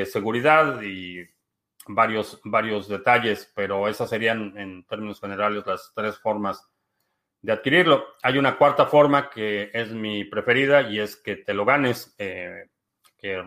seguridad 0.05 0.81
y 0.81 1.25
varios, 1.87 2.39
varios 2.43 2.87
detalles, 2.87 3.51
pero 3.55 3.87
esas 3.87 4.09
serían 4.09 4.57
en 4.57 4.85
términos 4.85 5.19
generales 5.19 5.65
las 5.65 5.91
tres 5.95 6.17
formas 6.17 6.67
de 7.41 7.51
adquirirlo. 7.51 8.05
Hay 8.21 8.37
una 8.37 8.57
cuarta 8.57 8.85
forma 8.85 9.29
que 9.29 9.71
es 9.73 9.91
mi 9.91 10.25
preferida 10.25 10.89
y 10.89 10.99
es 10.99 11.15
que 11.15 11.37
te 11.37 11.53
lo 11.53 11.65
ganes, 11.65 12.13
eh, 12.17 12.69
que 13.17 13.43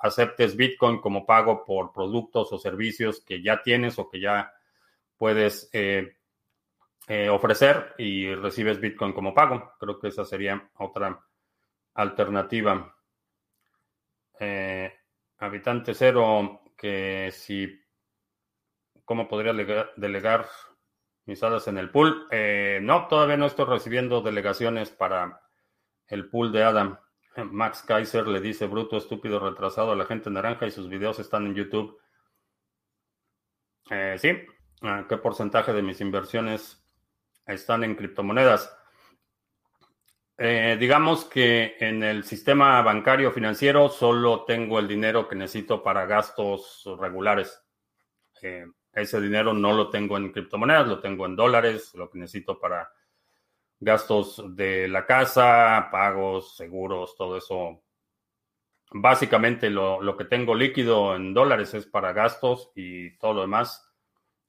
aceptes 0.00 0.56
Bitcoin 0.56 1.00
como 1.00 1.24
pago 1.24 1.64
por 1.64 1.92
productos 1.92 2.52
o 2.52 2.58
servicios 2.58 3.22
que 3.24 3.42
ya 3.42 3.62
tienes 3.62 3.98
o 3.98 4.08
que 4.08 4.20
ya 4.20 4.52
puedes 5.16 5.70
eh, 5.72 6.16
eh, 7.06 7.28
ofrecer 7.28 7.94
y 7.98 8.34
recibes 8.34 8.80
Bitcoin 8.80 9.12
como 9.12 9.34
pago. 9.34 9.72
Creo 9.78 9.98
que 9.98 10.08
esa 10.08 10.24
sería 10.24 10.70
otra 10.78 11.18
alternativa. 11.94 12.94
Habitante 15.38 15.94
cero, 15.94 16.62
que 16.76 17.30
si, 17.32 17.80
¿cómo 19.04 19.28
podría 19.28 19.52
delegar, 19.96 20.46
mis 21.26 21.42
hadas 21.42 21.68
en 21.68 21.78
el 21.78 21.90
pool? 21.90 22.26
Eh, 22.30 22.80
no, 22.82 23.08
todavía 23.08 23.36
no 23.36 23.46
estoy 23.46 23.66
recibiendo 23.66 24.20
delegaciones 24.20 24.90
para 24.90 25.40
el 26.06 26.28
pool 26.28 26.52
de 26.52 26.62
Adam. 26.62 26.98
Max 27.50 27.82
Kaiser 27.82 28.26
le 28.26 28.40
dice 28.40 28.66
bruto, 28.66 28.96
estúpido, 28.96 29.38
retrasado 29.38 29.92
a 29.92 29.96
la 29.96 30.06
gente 30.06 30.30
naranja 30.30 30.66
y 30.66 30.70
sus 30.70 30.88
videos 30.88 31.18
están 31.18 31.46
en 31.46 31.54
YouTube. 31.54 31.98
sí, 34.16 34.30
ah, 34.82 35.06
¿qué 35.08 35.16
porcentaje 35.16 35.72
de 35.72 35.82
mis 35.82 36.00
inversiones 36.00 36.84
están 37.46 37.84
en 37.84 37.94
criptomonedas. 37.94 38.76
Eh, 40.36 40.76
digamos 40.80 41.24
que 41.26 41.76
en 41.78 42.02
el 42.02 42.24
sistema 42.24 42.82
bancario 42.82 43.30
financiero 43.30 43.88
solo 43.88 44.44
tengo 44.44 44.80
el 44.80 44.88
dinero 44.88 45.28
que 45.28 45.36
necesito 45.36 45.82
para 45.82 46.06
gastos 46.06 46.82
regulares. 46.98 47.62
Eh, 48.42 48.66
ese 48.92 49.20
dinero 49.20 49.54
no 49.54 49.72
lo 49.72 49.90
tengo 49.90 50.16
en 50.16 50.32
criptomonedas, 50.32 50.88
lo 50.88 51.00
tengo 51.00 51.26
en 51.26 51.36
dólares, 51.36 51.94
lo 51.94 52.10
que 52.10 52.18
necesito 52.18 52.58
para 52.58 52.90
gastos 53.78 54.42
de 54.56 54.88
la 54.88 55.06
casa, 55.06 55.88
pagos, 55.90 56.56
seguros, 56.56 57.14
todo 57.16 57.36
eso. 57.36 57.84
Básicamente 58.92 59.70
lo, 59.70 60.02
lo 60.02 60.16
que 60.16 60.24
tengo 60.24 60.54
líquido 60.54 61.14
en 61.14 61.32
dólares 61.32 61.74
es 61.74 61.86
para 61.86 62.12
gastos 62.12 62.72
y 62.74 63.16
todo 63.18 63.34
lo 63.34 63.40
demás 63.42 63.88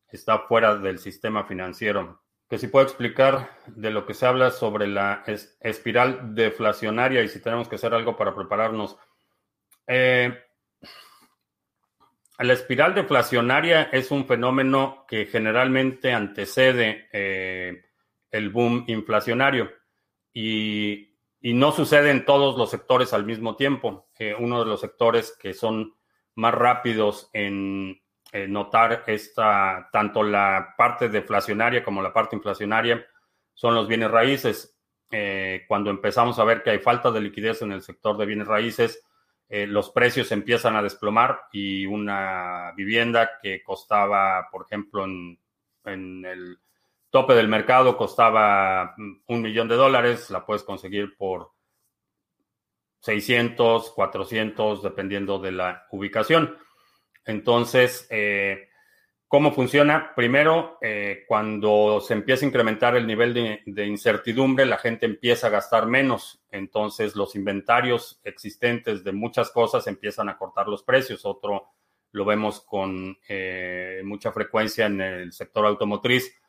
está 0.07 0.39
fuera 0.39 0.75
del 0.77 0.99
sistema 0.99 1.45
financiero 1.45 2.24
que 2.49 2.57
si 2.57 2.67
puedo 2.67 2.85
explicar 2.85 3.57
de 3.67 3.89
lo 3.89 4.05
que 4.05 4.13
se 4.13 4.25
habla 4.25 4.51
sobre 4.51 4.87
la 4.87 5.23
espiral 5.61 6.35
deflacionaria 6.35 7.23
y 7.23 7.27
si 7.27 7.41
tenemos 7.41 7.67
que 7.67 7.75
hacer 7.75 7.93
algo 7.93 8.15
para 8.15 8.35
prepararnos. 8.35 8.97
Eh, 9.87 10.37
la 12.37 12.53
espiral 12.53 12.93
deflacionaria 12.93 13.83
es 13.83 14.11
un 14.11 14.27
fenómeno 14.27 15.05
que 15.07 15.25
generalmente 15.25 16.11
antecede 16.11 17.07
eh, 17.13 17.85
el 18.29 18.49
boom 18.49 18.83
inflacionario 18.87 19.71
y, 20.33 21.11
no 21.41 21.71
sucede 21.71 22.09
en 22.09 22.25
todos 22.25 22.57
los 22.57 22.71
sectores 22.71 23.13
al 23.13 23.23
mismo 23.23 23.55
tiempo. 23.55 24.07
Eh, 24.17 24.33
uno 24.37 24.59
de 24.59 24.65
los 24.65 24.81
sectores 24.81 25.37
que 25.39 25.53
son 25.53 25.93
más 26.33 26.55
rápidos 26.55 27.29
en 27.33 28.01
eh, 28.35 28.49
notar 28.49 29.05
esta, 29.07 29.87
tanto 29.93 30.21
la 30.21 30.73
parte 30.77 31.07
deflacionaria 31.07 31.81
como 31.81 32.01
la 32.01 32.11
parte 32.11 32.35
inflacionaria 32.35 33.01
son 33.53 33.73
los 33.75 33.87
bienes 33.87 34.11
raíces. 34.11 34.77
Eh, 35.09 35.63
cuando 35.69 35.89
empezamos 35.89 36.37
a 36.37 36.43
ver 36.43 36.61
que 36.61 36.71
hay 36.71 36.79
falta 36.79 37.11
de 37.11 37.21
liquidez 37.21 37.61
en 37.61 37.71
el 37.71 37.81
sector 37.81 38.17
de 38.17 38.25
bienes 38.25 38.45
raíces, 38.45 39.01
eh, 39.47 39.65
los 39.65 39.89
precios 39.89 40.33
empiezan 40.33 40.75
a 40.75 40.81
desplomar 40.81 41.43
y 41.53 41.85
una 41.85 42.73
vivienda 42.75 43.39
que 43.41 43.63
costaba, 43.63 44.49
por 44.51 44.65
ejemplo, 44.65 45.05
en, 45.05 45.39
en 45.85 46.25
el 46.25 46.59
tope 47.09 47.35
del 47.35 47.47
mercado 47.47 47.95
costaba 47.95 48.95
un 48.97 49.41
millón 49.41 49.69
de 49.69 49.75
dólares, 49.75 50.29
la 50.29 50.45
puedes 50.45 50.63
conseguir 50.63 51.15
por 51.15 51.51
600, 52.99 53.91
400, 53.91 54.83
dependiendo 54.83 55.39
de 55.39 55.53
la 55.53 55.87
ubicación. 55.91 56.64
Entonces, 57.25 58.07
eh, 58.11 58.69
¿cómo 59.27 59.51
funciona? 59.51 60.13
Primero, 60.15 60.77
eh, 60.81 61.23
cuando 61.27 61.99
se 61.99 62.13
empieza 62.13 62.45
a 62.45 62.47
incrementar 62.47 62.95
el 62.95 63.07
nivel 63.07 63.33
de, 63.65 63.85
incertidumbre, 63.85 64.65
la 64.65 64.77
gente 64.77 65.05
empieza 65.05 65.47
a 65.47 65.51
gastar 65.51 65.87
menos. 65.87 66.43
Entonces, 66.51 67.15
los 67.15 67.35
inventarios 67.35 68.21
existentes 68.23 69.03
de 69.03 69.11
muchas 69.11 69.49
cosas 69.49 69.87
empiezan 69.87 70.29
a 70.29 70.37
cortar 70.37 70.67
los 70.67 70.83
precios. 70.83 71.25
Otro 71.25 71.71
lo 72.11 72.25
vemos 72.25 72.61
con 72.61 73.17
eh, 73.27 74.01
mucha 74.05 74.31
frecuencia 74.31 74.85
en 74.85 75.01
el 75.01 75.33
sector 75.33 75.65
automotriz. 75.65 76.39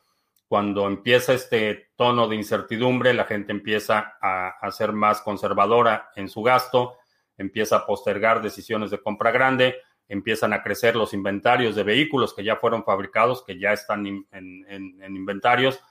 Cuando 0.47 0.87
empieza 0.87 1.33
este 1.33 1.89
tono 1.97 2.27
de 2.29 2.37
incertidumbre, 2.37 3.13
la 3.13 3.25
gente 3.25 3.51
empieza 3.51 4.17
a, 4.21 4.49
a 4.61 4.71
ser 4.71 4.93
más 4.93 5.21
conservadora 5.21 6.11
en 6.15 6.29
su 6.29 6.41
gasto, 6.41 6.95
empieza 7.37 7.77
a 7.77 7.85
postergar 7.85 8.41
decisiones 8.41 8.91
de 8.91 9.01
compra 9.01 9.31
grande 9.31 9.75
empiezan 10.09 10.53
a 10.53 10.63
crecer 10.63 10.95
los 10.95 11.13
inventarios 11.13 11.75
de 11.75 11.83
vehículos 11.83 12.33
que 12.33 12.43
ya 12.43 12.55
fueron 12.55 12.83
fabricados, 12.83 13.43
que 13.43 13.59
ya 13.59 13.73
están 13.73 14.05
en, 14.05 14.65
inventarios. 15.09 15.81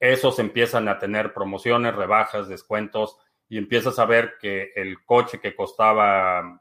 Esos 0.00 0.38
empiezan 0.38 0.88
a 0.88 0.98
tener 0.98 1.32
promociones, 1.32 1.94
rebajas, 1.94 2.48
descuentos 2.48 3.18
y 3.48 3.58
empiezas 3.58 3.98
a 3.98 4.06
ver 4.06 4.34
que 4.40 4.72
el 4.74 5.04
coche 5.04 5.40
que 5.40 5.54
costaba, 5.54 6.60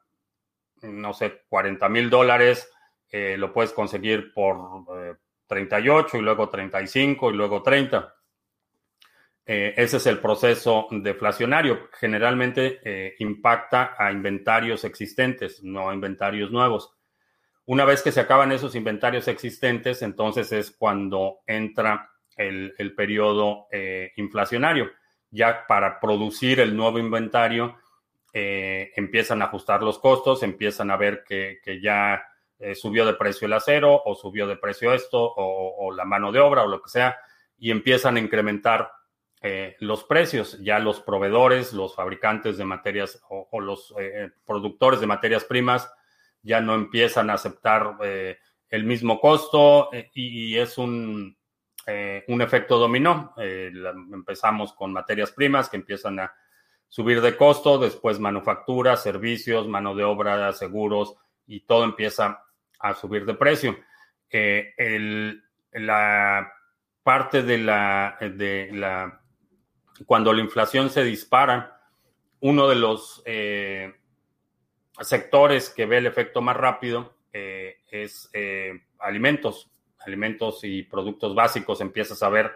no 0.81 1.13
sé, 1.13 1.41
40 1.49 1.89
mil 1.89 2.09
dólares, 2.09 2.69
eh, 3.09 3.35
lo 3.37 3.51
puedes 3.51 3.73
conseguir 3.73 4.31
por 4.33 4.85
38 5.47 6.17
eh, 6.17 6.19
y 6.19 6.23
luego 6.23 6.49
35 6.49 7.31
y 7.31 7.33
luego 7.33 7.63
30. 7.63 8.13
Eh, 9.45 9.73
ese 9.75 9.97
es 9.97 10.05
el 10.07 10.19
proceso 10.19 10.87
deflacionario. 10.91 11.89
Generalmente 11.99 12.79
eh, 12.83 13.15
impacta 13.19 13.95
a 13.97 14.11
inventarios 14.11 14.83
existentes, 14.83 15.63
no 15.63 15.89
a 15.89 15.93
inventarios 15.93 16.51
nuevos. 16.51 16.93
Una 17.65 17.85
vez 17.85 18.01
que 18.01 18.11
se 18.11 18.19
acaban 18.19 18.51
esos 18.51 18.75
inventarios 18.75 19.27
existentes, 19.27 20.01
entonces 20.01 20.51
es 20.51 20.71
cuando 20.71 21.39
entra 21.47 22.09
el, 22.35 22.73
periodo 22.95 23.67
eh, 23.71 24.11
inflacionario. 24.17 24.91
Ya 25.29 25.65
para 25.67 25.99
producir 25.99 26.59
el 26.59 26.75
nuevo 26.75 26.99
inventario, 26.99 27.77
empiezan 28.33 29.41
a 29.41 29.45
ajustar 29.45 29.83
los 29.83 29.99
costos, 29.99 30.41
empiezan 30.41 30.89
a 30.89 30.97
ver 30.97 31.23
que, 31.25 31.59
ya 31.81 32.23
subió 32.73 33.05
de 33.05 33.13
precio 33.13 33.45
el 33.45 33.53
acero 33.53 34.01
o 34.05 34.15
subió 34.15 34.47
de 34.47 34.55
precio 34.55 34.93
esto 34.93 35.19
o 35.21 35.91
la 35.93 36.05
mano 36.05 36.31
de 36.31 36.39
obra 36.39 36.63
o 36.63 36.67
lo 36.67 36.81
que 36.81 36.89
sea, 36.89 37.17
y 37.57 37.71
empiezan 37.71 38.15
a 38.15 38.19
incrementar 38.19 38.89
eh, 39.43 39.75
los 39.79 40.03
precios. 40.03 40.59
Ya 40.61 40.77
los 40.77 41.01
proveedores, 41.01 41.73
los 41.73 41.95
fabricantes 41.95 42.57
de 42.57 42.65
materias 42.65 43.19
o, 43.27 43.59
los 43.59 43.91
eh, 43.99 44.29
productores 44.45 44.99
de 44.99 45.07
materias 45.07 45.45
primas 45.45 45.91
ya 46.43 46.61
no 46.61 46.75
empiezan 46.75 47.31
a 47.31 47.33
aceptar 47.33 47.97
eh, 48.03 48.37
el 48.69 48.83
mismo 48.83 49.19
costo 49.19 49.89
y, 50.13 50.55
es 50.57 50.77
un, 50.77 51.35
un 52.27 52.41
efecto 52.41 52.77
dominó. 52.77 53.33
empezamos 53.37 54.73
con 54.73 54.93
materias 54.93 55.31
primas 55.31 55.69
que 55.69 55.77
empiezan 55.77 56.19
a 56.19 56.33
subir 56.87 57.21
de 57.21 57.35
costo, 57.35 57.79
después 57.79 58.19
manufactura, 58.19 58.95
servicios, 58.95 59.67
mano 59.67 59.93
de 59.95 60.03
obra, 60.03 60.53
seguros 60.53 61.15
y 61.47 61.61
todo 61.61 61.83
empieza 61.83 62.43
a 62.79 62.93
subir 62.93 63.25
de 63.25 63.33
precio. 63.33 63.77
La 65.73 66.53
parte 67.03 67.43
de 67.43 67.57
la 67.57 69.20
cuando 70.05 70.33
la 70.33 70.41
inflación 70.41 70.89
se 70.89 71.03
dispara, 71.03 71.81
uno 72.39 72.67
de 72.67 72.75
los 72.75 73.21
eh, 73.25 73.93
sectores 75.01 75.69
que 75.69 75.85
ve 75.85 75.97
el 75.97 76.07
efecto 76.07 76.41
más 76.41 76.57
rápido 76.57 77.13
eh, 77.33 77.77
es 77.89 78.29
eh, 78.33 78.81
alimentos, 78.99 79.71
alimentos 79.99 80.63
y 80.63 80.83
productos 80.83 81.35
básicos. 81.35 81.81
Empiezas 81.81 82.21
a 82.23 82.29
ver 82.29 82.51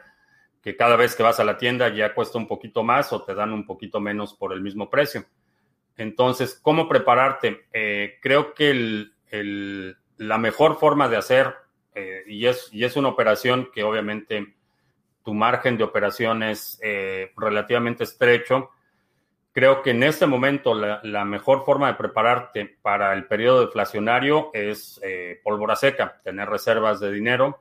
que 0.62 0.76
cada 0.76 0.96
vez 0.96 1.16
que 1.16 1.24
vas 1.24 1.40
a 1.40 1.44
la 1.44 1.58
tienda 1.58 1.90
ya 1.90 2.14
cuesta 2.14 2.38
un 2.38 2.48
poquito 2.48 2.84
más 2.84 3.14
o 3.14 3.24
te 3.24 3.36
dan 3.36 3.54
un 3.54 3.66
poquito 3.66 4.00
menos 4.00 4.34
por 4.34 4.52
el 4.54 4.62
mismo 4.62 4.90
precio. 4.90 5.26
Entonces, 5.98 6.60
¿cómo 6.62 6.90
prepararte? 6.90 7.68
creo 8.22 8.54
que 8.54 9.06
la 10.18 10.38
mejor 10.38 10.78
forma 10.78 11.08
de 11.08 11.16
hacer, 11.16 11.54
y, 12.26 12.48
es, 12.48 12.70
y 12.74 12.84
es 12.84 12.98
una 12.98 13.08
operación 13.08 13.70
que 13.74 13.84
obviamente 13.84 14.55
tu 15.26 15.34
margen 15.34 15.76
de 15.76 15.84
operación 15.84 16.44
es 16.44 16.80
eh, 16.84 17.34
relativamente 17.36 18.04
estrecho. 18.04 18.70
Creo 19.52 19.82
que 19.82 19.90
en 19.90 20.04
este 20.04 20.28
momento 20.28 20.76
la, 20.76 21.26
mejor 21.26 21.66
forma 21.66 21.88
de 21.88 21.96
prepararte 21.96 22.78
para 22.82 23.12
el 23.14 23.26
periodo 23.26 23.66
deflacionario 23.66 24.52
es 24.54 25.00
eh, 25.04 25.42
pólvora 25.44 25.76
seca, 25.76 26.22
tener 26.24 26.48
reservas 26.48 27.00
de 27.00 27.12
dinero 27.12 27.60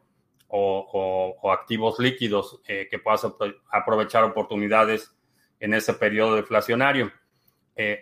o, 0.49 1.51
activos 1.51 1.99
líquidos 1.99 2.61
eh, 2.69 2.87
que 2.91 2.99
puedas 2.99 3.27
aprovechar 3.71 4.25
oportunidades 4.25 5.17
en 5.59 5.73
ese 5.73 5.95
periodo 5.95 6.37
deflacionario. 6.37 7.11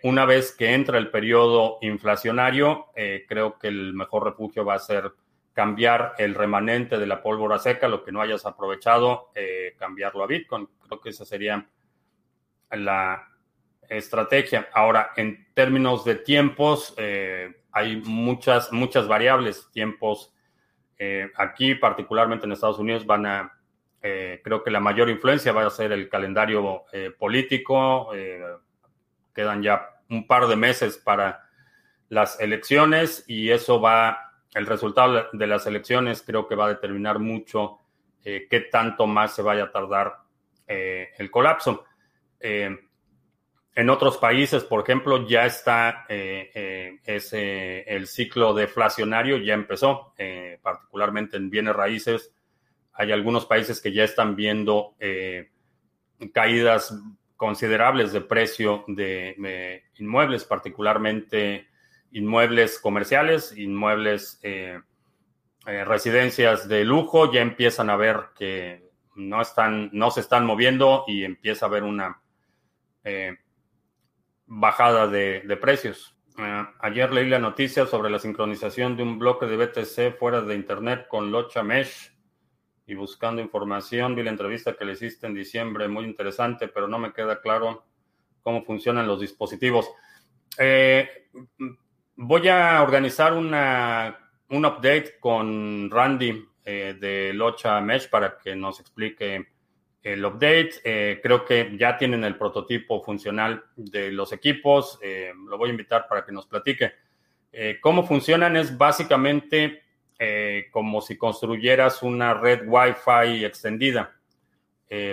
una 0.02 0.26
vez 0.26 0.52
que 0.52 0.74
entra 0.74 0.98
el 0.98 1.10
periodo 1.10 1.78
inflacionario, 1.80 2.86
creo 3.28 3.58
que 3.58 3.68
el 3.68 3.94
mejor 3.94 4.24
refugio 4.24 4.64
va 4.64 4.74
a 4.74 4.78
ser 4.78 5.12
cambiar 5.52 6.14
el 6.18 6.34
remanente 6.34 6.98
de 6.98 7.06
la 7.06 7.22
pólvora 7.22 7.58
seca, 7.58 7.88
lo 7.88 8.04
que 8.04 8.12
no 8.12 8.20
hayas 8.20 8.46
aprovechado, 8.46 9.30
eh, 9.34 9.74
cambiarlo 9.78 10.24
a 10.24 10.26
Bitcoin. 10.26 10.68
Creo 10.86 11.00
que 11.00 11.10
esa 11.10 11.24
sería 11.24 11.66
la 12.70 13.28
estrategia. 13.88 14.68
Ahora, 14.72 15.10
en 15.16 15.52
términos 15.52 16.04
de 16.04 16.14
tiempos, 16.14 16.94
eh, 16.96 17.62
hay 17.70 17.96
muchas, 17.96 18.72
muchas 18.72 19.06
variables. 19.06 19.68
Tiempos 19.72 20.34
eh, 20.98 21.30
aquí, 21.36 21.74
particularmente 21.74 22.46
en 22.46 22.52
Estados 22.52 22.78
Unidos, 22.78 23.04
van 23.04 23.26
a, 23.26 23.58
creo 24.00 24.64
que 24.64 24.70
la 24.72 24.80
mayor 24.80 25.08
influencia 25.10 25.52
va 25.52 25.64
a 25.64 25.70
ser 25.70 25.92
el 25.92 26.08
calendario 26.08 26.86
político. 27.20 28.10
quedan 29.32 29.62
ya 29.62 29.90
un 30.10 30.26
par 30.26 30.48
de 30.48 30.56
meses 30.56 30.98
para 30.98 31.48
las 32.08 32.40
elecciones 32.40 33.24
y 33.28 33.50
eso 33.50 33.80
va 33.80 34.31
el 34.54 34.66
resultado 34.66 35.28
de 35.32 35.46
las 35.46 35.66
elecciones 35.66 36.22
creo 36.22 36.46
que 36.46 36.54
va 36.54 36.66
a 36.66 36.70
determinar 36.70 37.18
mucho 37.18 37.78
eh, 38.24 38.46
qué 38.48 38.60
tanto 38.60 39.06
más 39.06 39.34
se 39.34 39.42
vaya 39.42 39.64
a 39.64 39.72
tardar 39.72 40.18
eh, 40.66 41.10
el 41.18 41.30
colapso. 41.30 41.84
Eh, 42.38 42.76
en 43.74 43.90
otros 43.90 44.18
países, 44.18 44.64
por 44.64 44.82
ejemplo, 44.82 45.26
ya 45.26 45.46
está 45.46 46.04
ese, 46.08 47.80
el 47.82 48.06
ciclo 48.06 48.52
deflacionario, 48.52 49.38
ya 49.38 49.54
empezó, 49.54 50.12
particularmente 50.60 51.38
en 51.38 51.48
bienes 51.48 51.74
raíces. 51.74 52.34
Hay 52.92 53.12
algunos 53.12 53.46
países 53.46 53.80
que 53.80 53.90
ya 53.90 54.04
están 54.04 54.36
viendo 54.36 54.94
caídas 56.34 56.94
considerables 57.34 58.12
de 58.12 58.20
precio 58.20 58.84
de 58.88 59.84
inmuebles, 59.94 60.44
particularmente 60.44 61.71
inmuebles 62.12 62.78
comerciales, 62.78 63.56
inmuebles, 63.56 64.38
eh, 64.42 64.80
eh, 65.66 65.84
residencias 65.84 66.68
de 66.68 66.84
lujo, 66.84 67.32
ya 67.32 67.40
empiezan 67.40 67.90
a 67.90 67.96
ver 67.96 68.30
que 68.36 68.90
no, 69.16 69.40
están, 69.40 69.90
no 69.92 70.10
se 70.10 70.20
están 70.20 70.46
moviendo 70.46 71.04
y 71.06 71.24
empieza 71.24 71.66
a 71.66 71.68
haber 71.68 71.84
una 71.84 72.20
eh, 73.04 73.36
bajada 74.46 75.06
de, 75.06 75.58
precios. 75.60 76.16
ayer 76.80 77.12
leí 77.12 77.28
la 77.28 77.38
noticia 77.38 77.86
sobre 77.86 78.10
la 78.10 78.18
sincronización 78.18 78.96
de 78.96 79.02
un 79.02 79.18
bloque 79.18 79.46
de 79.46 79.56
BTC 79.56 80.18
fuera 80.18 80.40
de 80.40 80.54
Internet 80.54 81.06
con 81.08 81.30
Locha 81.30 81.62
Mesh 81.62 82.12
y 82.86 82.94
buscando 82.94 83.40
información. 83.40 84.14
Vi 84.14 84.22
la 84.22 84.30
entrevista 84.30 84.74
que 84.74 84.84
le 84.84 84.92
hiciste 84.92 85.26
en 85.26 85.34
diciembre, 85.34 85.88
muy 85.88 86.04
interesante, 86.04 86.68
pero 86.68 86.88
no 86.88 86.98
me 86.98 87.12
queda 87.12 87.40
claro 87.40 87.86
cómo 88.42 88.64
funcionan 88.64 89.06
los 89.06 89.20
dispositivos. 89.20 89.88
Voy 92.24 92.46
a 92.46 92.80
organizar 92.84 93.32
una, 93.32 94.16
un 94.50 94.64
update 94.64 95.16
con 95.18 95.90
Randy 95.90 96.46
eh, 96.64 96.94
de 96.96 97.32
Locha 97.32 97.80
Mesh 97.80 98.08
para 98.08 98.38
que 98.38 98.54
nos 98.54 98.78
explique 98.78 99.48
el 100.04 100.24
update. 100.24 100.70
Eh, 100.84 101.18
creo 101.20 101.44
que 101.44 101.76
ya 101.76 101.98
tienen 101.98 102.22
el 102.22 102.38
prototipo 102.38 103.02
funcional 103.02 103.64
de 103.74 104.12
los 104.12 104.32
equipos. 104.32 105.00
Eh, 105.02 105.32
lo 105.48 105.58
voy 105.58 105.70
a 105.70 105.72
invitar 105.72 106.06
para 106.08 106.24
que 106.24 106.30
nos 106.30 106.46
platique. 106.46 106.92
cómo 107.80 108.06
funcionan 108.06 108.56
es 108.56 108.78
básicamente 108.78 109.82
como 110.70 111.00
si 111.00 111.18
construyeras 111.18 112.04
una 112.04 112.34
red 112.34 112.68
Wi-Fi 112.68 113.44
extendida. 113.44 114.14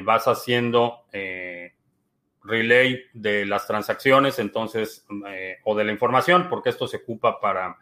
vas 0.04 0.28
haciendo 0.28 1.06
relay 2.50 3.04
de 3.14 3.46
las 3.46 3.68
transacciones, 3.68 4.40
entonces, 4.40 5.06
eh, 5.28 5.58
o 5.64 5.76
de 5.76 5.84
la 5.86 5.92
información, 5.92 6.48
porque 6.50 6.70
esto 6.70 6.88
se 6.88 6.98
ocupa 6.98 7.40
para 7.40 7.78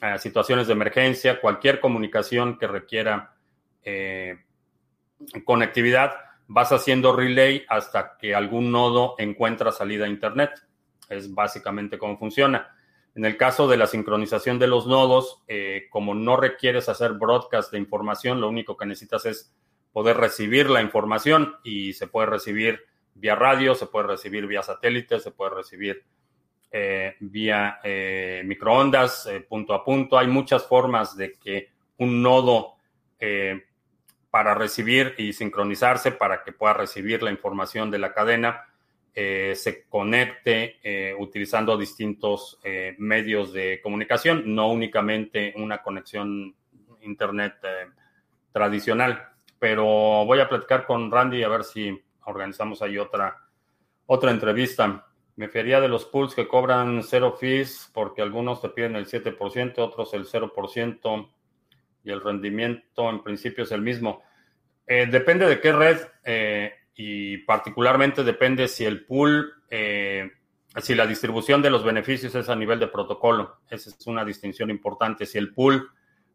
eh, 0.00 0.18
situaciones 0.18 0.66
de 0.66 0.72
emergencia, 0.72 1.40
cualquier 1.40 1.80
comunicación 1.80 2.58
que 2.58 2.66
requiera 2.66 3.34
eh, 3.82 4.38
conectividad, 5.44 6.14
vas 6.46 6.72
haciendo 6.72 7.14
relay 7.14 7.64
hasta 7.68 8.16
que 8.16 8.34
algún 8.34 8.72
nodo 8.72 9.14
encuentra 9.18 9.72
salida 9.72 10.06
a 10.06 10.08
Internet. 10.08 10.50
Es 11.08 11.34
básicamente 11.34 11.98
cómo 11.98 12.18
funciona. 12.18 12.74
En 13.14 13.24
el 13.24 13.36
caso 13.36 13.68
de 13.68 13.76
la 13.76 13.86
sincronización 13.86 14.58
de 14.58 14.68
los 14.68 14.86
nodos, 14.86 15.42
como 15.90 16.14
no 16.14 16.36
requieres 16.36 16.88
hacer 16.88 17.14
broadcast 17.14 17.72
de 17.72 17.78
información, 17.78 18.40
lo 18.40 18.48
único 18.48 18.76
que 18.76 18.86
necesitas 18.86 19.26
es 19.26 19.52
poder 19.92 20.16
recibir 20.16 20.70
la 20.70 20.80
información 20.80 21.56
y 21.64 21.92
se 21.94 22.06
puede 22.06 22.26
recibir 22.26 22.89
vía 23.14 23.34
radio, 23.34 23.74
se 23.74 23.86
puede 23.86 24.08
recibir 24.08 24.46
vía 24.46 24.62
satélite, 24.62 25.20
se 25.20 25.30
puede 25.30 25.56
recibir 25.56 26.04
eh, 26.70 27.16
vía 27.20 27.80
eh, 27.82 28.42
microondas, 28.44 29.28
punto 29.48 29.74
a 29.74 29.84
punto. 29.84 30.18
Hay 30.18 30.26
muchas 30.26 30.66
formas 30.66 31.16
de 31.16 31.32
que 31.32 31.70
un 31.98 32.22
nodo 32.22 32.76
para 34.30 34.54
recibir 34.54 35.14
y 35.18 35.34
sincronizarse 35.34 36.12
para 36.12 36.42
que 36.42 36.52
pueda 36.52 36.72
recibir 36.72 37.22
la 37.22 37.30
información 37.30 37.90
de 37.90 37.98
la 37.98 38.14
cadena 38.14 38.64
eh, 39.12 39.54
se 39.56 39.86
conecte 39.88 40.78
eh, 40.84 41.16
utilizando 41.18 41.76
distintos 41.76 42.60
eh, 42.62 42.94
medios 42.98 43.52
de 43.52 43.80
comunicación, 43.82 44.54
no 44.54 44.70
únicamente 44.70 45.52
una 45.56 45.82
conexión 45.82 46.54
internet 47.02 47.54
tradicional. 48.52 49.30
Pero 49.58 49.84
voy 50.24 50.38
a 50.40 50.48
platicar 50.48 50.86
con 50.86 51.10
Randy 51.10 51.42
a 51.42 51.48
ver 51.48 51.64
si 51.64 52.00
organizamos 52.24 52.82
ahí 52.82 52.98
otra, 52.98 53.36
otra 54.06 54.30
entrevista. 54.30 55.06
Me 55.36 55.48
fería 55.48 55.80
de 55.80 55.88
los 55.88 56.04
pools 56.06 56.34
que 56.34 56.48
cobran 56.48 57.02
cero 57.02 57.36
fees 57.38 57.90
porque 57.94 58.22
algunos 58.22 58.60
te 58.60 58.68
piden 58.68 58.96
el 58.96 59.06
7%, 59.06 59.78
otros 59.78 60.12
el 60.14 60.26
0% 60.26 61.30
y 62.04 62.10
el 62.10 62.20
rendimiento 62.20 63.08
en 63.10 63.22
principio 63.22 63.64
es 63.64 63.72
el 63.72 63.82
mismo. 63.82 64.22
depende 64.86 65.46
de 65.46 65.60
qué 65.60 65.72
red 65.72 65.98
y 67.02 67.38
particularmente 67.38 68.24
depende 68.24 68.68
si 68.68 68.84
el 68.84 69.06
pool, 69.06 69.54
eh, 69.70 70.30
si 70.82 70.94
la 70.94 71.06
distribución 71.06 71.62
de 71.62 71.70
los 71.70 71.82
beneficios 71.82 72.34
es 72.34 72.48
a 72.50 72.56
nivel 72.56 72.78
de 72.78 72.88
protocolo. 72.88 73.60
Esa 73.70 73.88
es 73.88 74.06
una 74.06 74.22
distinción 74.22 74.68
importante. 74.68 75.24
Si 75.24 75.38
el 75.38 75.54
pool 75.54 75.90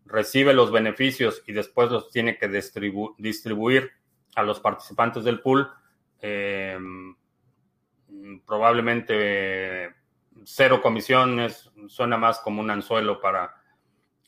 recibe 0.05 0.55
los 0.55 0.71
beneficios 0.71 1.43
y 1.45 1.53
después 1.53 1.91
los 1.91 2.09
tiene 2.09 2.39
que 2.39 2.47
distribuir 2.47 3.91
a 4.35 4.43
los 4.43 4.59
participantes 4.59 5.23
del 5.23 5.39
pool, 5.39 5.67
eh, 6.21 6.77
probablemente 8.45 9.93
cero 10.43 10.81
comisiones 10.81 11.71
suena 11.87 12.17
más 12.17 12.39
como 12.39 12.61
un 12.61 12.69
anzuelo 12.69 13.19
para 13.19 13.55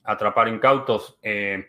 atrapar 0.03 0.47
incautos. 0.47 1.19
Eh, 1.21 1.67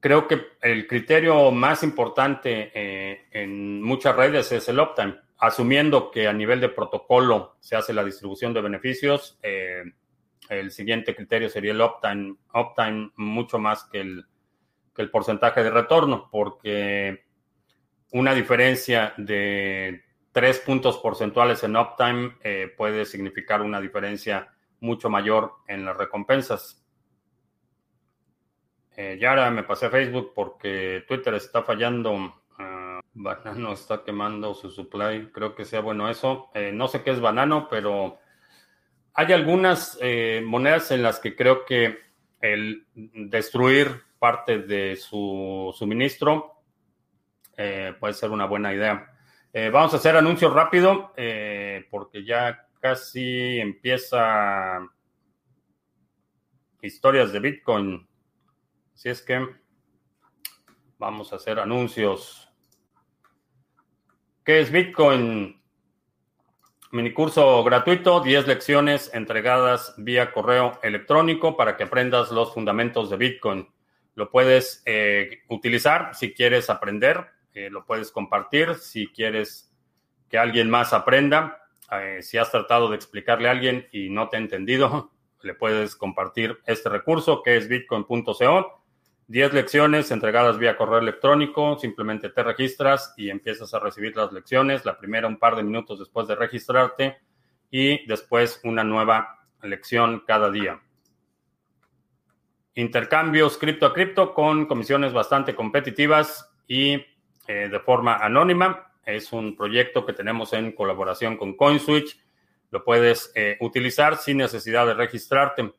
creo 0.00 0.26
que 0.26 0.40
el 0.62 0.86
criterio 0.86 1.50
más 1.50 1.82
importante 1.82 2.72
eh, 2.74 3.26
en 3.30 3.82
muchas 3.82 4.16
redes 4.16 4.50
es 4.52 4.68
el 4.68 4.80
uptime. 4.80 5.18
Asumiendo 5.38 6.10
que 6.10 6.26
a 6.26 6.32
nivel 6.32 6.60
de 6.60 6.70
protocolo 6.70 7.56
se 7.60 7.76
hace 7.76 7.92
la 7.92 8.04
distribución 8.04 8.54
de 8.54 8.62
beneficios, 8.62 9.38
el 9.42 10.70
siguiente 10.70 11.14
criterio 11.14 11.50
sería 11.50 11.72
el 11.72 11.82
uptime, 11.82 12.36
uptime 12.54 13.10
mucho 13.16 13.58
más 13.58 13.84
que 13.84 14.00
el, 14.00 14.26
que 14.94 15.02
el 15.02 15.10
porcentaje 15.10 15.62
de 15.62 15.70
retorno, 15.70 16.28
porque 16.30 17.24
una 18.12 18.34
diferencia 18.34 19.14
de 19.16 20.04
tres 20.32 20.60
puntos 20.60 20.98
porcentuales 20.98 21.62
en 21.64 21.76
uptime 21.76 22.36
eh, 22.42 22.72
puede 22.76 23.04
significar 23.04 23.62
una 23.62 23.80
diferencia 23.80 24.52
mucho 24.80 25.08
mayor 25.10 25.52
en 25.66 25.84
las 25.84 25.96
recompensas. 25.96 26.84
Eh, 28.96 29.18
Yara, 29.20 29.50
me 29.50 29.64
pasé 29.64 29.86
a 29.86 29.90
Facebook 29.90 30.32
porque 30.34 31.04
Twitter 31.08 31.34
está 31.34 31.62
fallando. 31.62 32.42
Ah, 32.58 33.00
banano 33.12 33.72
está 33.72 34.04
quemando 34.04 34.54
su 34.54 34.70
supply. 34.70 35.30
Creo 35.32 35.54
que 35.54 35.64
sea 35.64 35.80
bueno 35.80 36.08
eso. 36.08 36.50
Eh, 36.54 36.70
no 36.72 36.86
sé 36.86 37.02
qué 37.02 37.10
es 37.10 37.20
Banano, 37.20 37.68
pero 37.68 38.18
hay 39.14 39.32
algunas 39.32 39.98
eh, 40.00 40.42
monedas 40.44 40.90
en 40.92 41.02
las 41.02 41.18
que 41.18 41.34
creo 41.34 41.64
que 41.64 41.98
el 42.40 42.86
destruir 42.94 44.03
parte 44.24 44.60
de 44.60 44.96
su 44.96 45.70
suministro 45.76 46.62
puede 48.00 48.14
ser 48.14 48.30
una 48.30 48.46
buena 48.46 48.72
idea. 48.72 49.06
vamos 49.70 49.92
a 49.92 49.98
hacer 49.98 50.16
anuncios 50.16 50.50
rápido 50.50 51.12
porque 51.90 52.24
ya 52.24 52.66
casi 52.80 53.60
empieza 53.60 54.80
historias 56.80 57.32
de 57.32 57.40
Bitcoin. 57.40 58.08
Así 58.94 59.10
es 59.10 59.20
que 59.20 59.46
vamos 60.96 61.34
a 61.34 61.36
hacer 61.36 61.60
anuncios. 61.60 62.50
¿Qué 64.42 64.60
es 64.60 64.72
Bitcoin? 64.72 65.62
Minicurso 66.92 67.62
gratuito, 67.62 68.20
10 68.20 68.46
lecciones 68.46 69.12
entregadas 69.12 69.94
vía 69.98 70.32
correo 70.32 70.78
electrónico 70.82 71.58
para 71.58 71.76
que 71.76 71.84
aprendas 71.84 72.30
los 72.30 72.54
fundamentos 72.54 73.10
de 73.10 73.16
Bitcoin. 73.18 73.68
Lo 74.14 74.30
puedes 74.30 74.82
eh, 74.86 75.42
utilizar 75.48 76.14
si 76.14 76.32
quieres 76.32 76.70
aprender, 76.70 77.26
eh, 77.52 77.70
lo 77.70 77.84
puedes 77.84 78.10
compartir 78.10 78.74
si 78.76 79.08
quieres 79.08 79.72
que 80.28 80.38
alguien 80.38 80.70
más 80.70 80.92
aprenda. 80.92 81.66
Eh, 81.90 82.22
si 82.22 82.38
has 82.38 82.50
tratado 82.50 82.88
de 82.88 82.96
explicarle 82.96 83.48
a 83.48 83.52
alguien 83.52 83.86
y 83.92 84.10
no 84.10 84.28
te 84.28 84.36
ha 84.36 84.40
entendido, 84.40 85.12
le 85.42 85.54
puedes 85.54 85.96
compartir 85.96 86.58
este 86.66 86.88
recurso 86.88 87.42
que 87.42 87.56
es 87.56 87.68
bitcoin.co 87.68 88.84
10 89.26 89.54
lecciones 89.54 90.10
entregadas 90.10 90.58
vía 90.58 90.76
correo 90.76 90.98
electrónico, 90.98 91.78
simplemente 91.78 92.28
te 92.28 92.42
registras 92.42 93.14
y 93.16 93.30
empiezas 93.30 93.72
a 93.72 93.78
recibir 93.78 94.14
las 94.14 94.32
lecciones, 94.32 94.84
la 94.84 94.98
primera 94.98 95.26
un 95.26 95.38
par 95.38 95.56
de 95.56 95.62
minutos 95.62 95.98
después 95.98 96.28
de 96.28 96.34
registrarte 96.34 97.16
y 97.70 98.06
después 98.06 98.60
una 98.64 98.84
nueva 98.84 99.46
lección 99.62 100.24
cada 100.26 100.50
día. 100.50 100.78
Intercambios 102.74 103.56
cripto 103.56 103.86
a 103.86 103.92
cripto 103.94 104.34
con 104.34 104.66
comisiones 104.66 105.12
bastante 105.12 105.54
competitivas 105.54 106.50
y 106.66 107.04
eh, 107.46 107.68
de 107.70 107.80
forma 107.80 108.16
anónima. 108.16 108.92
Es 109.04 109.32
un 109.32 109.56
proyecto 109.56 110.04
que 110.04 110.12
tenemos 110.12 110.52
en 110.52 110.72
colaboración 110.72 111.36
con 111.36 111.56
CoinSwitch. 111.56 112.18
Lo 112.70 112.82
puedes 112.82 113.30
eh, 113.34 113.56
utilizar 113.60 114.16
sin 114.16 114.38
necesidad 114.38 114.86
de 114.86 114.94
registrarte. 114.94 115.72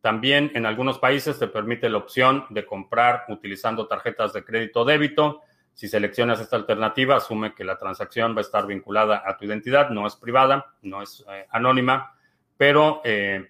También 0.00 0.52
en 0.54 0.66
algunos 0.66 0.98
países 0.98 1.38
te 1.38 1.48
permite 1.48 1.88
la 1.88 1.98
opción 1.98 2.44
de 2.50 2.66
comprar 2.66 3.24
utilizando 3.28 3.86
tarjetas 3.86 4.32
de 4.32 4.44
crédito 4.44 4.82
o 4.82 4.84
débito. 4.84 5.40
Si 5.74 5.88
seleccionas 5.88 6.40
esta 6.40 6.56
alternativa, 6.56 7.16
asume 7.16 7.54
que 7.54 7.64
la 7.64 7.78
transacción 7.78 8.34
va 8.34 8.38
a 8.38 8.42
estar 8.42 8.66
vinculada 8.66 9.22
a 9.24 9.36
tu 9.36 9.44
identidad, 9.44 9.90
no 9.90 10.06
es 10.06 10.16
privada, 10.16 10.74
no 10.82 11.02
es 11.02 11.24
eh, 11.30 11.46
anónima, 11.50 12.16
pero 12.56 13.00
eh, 13.04 13.46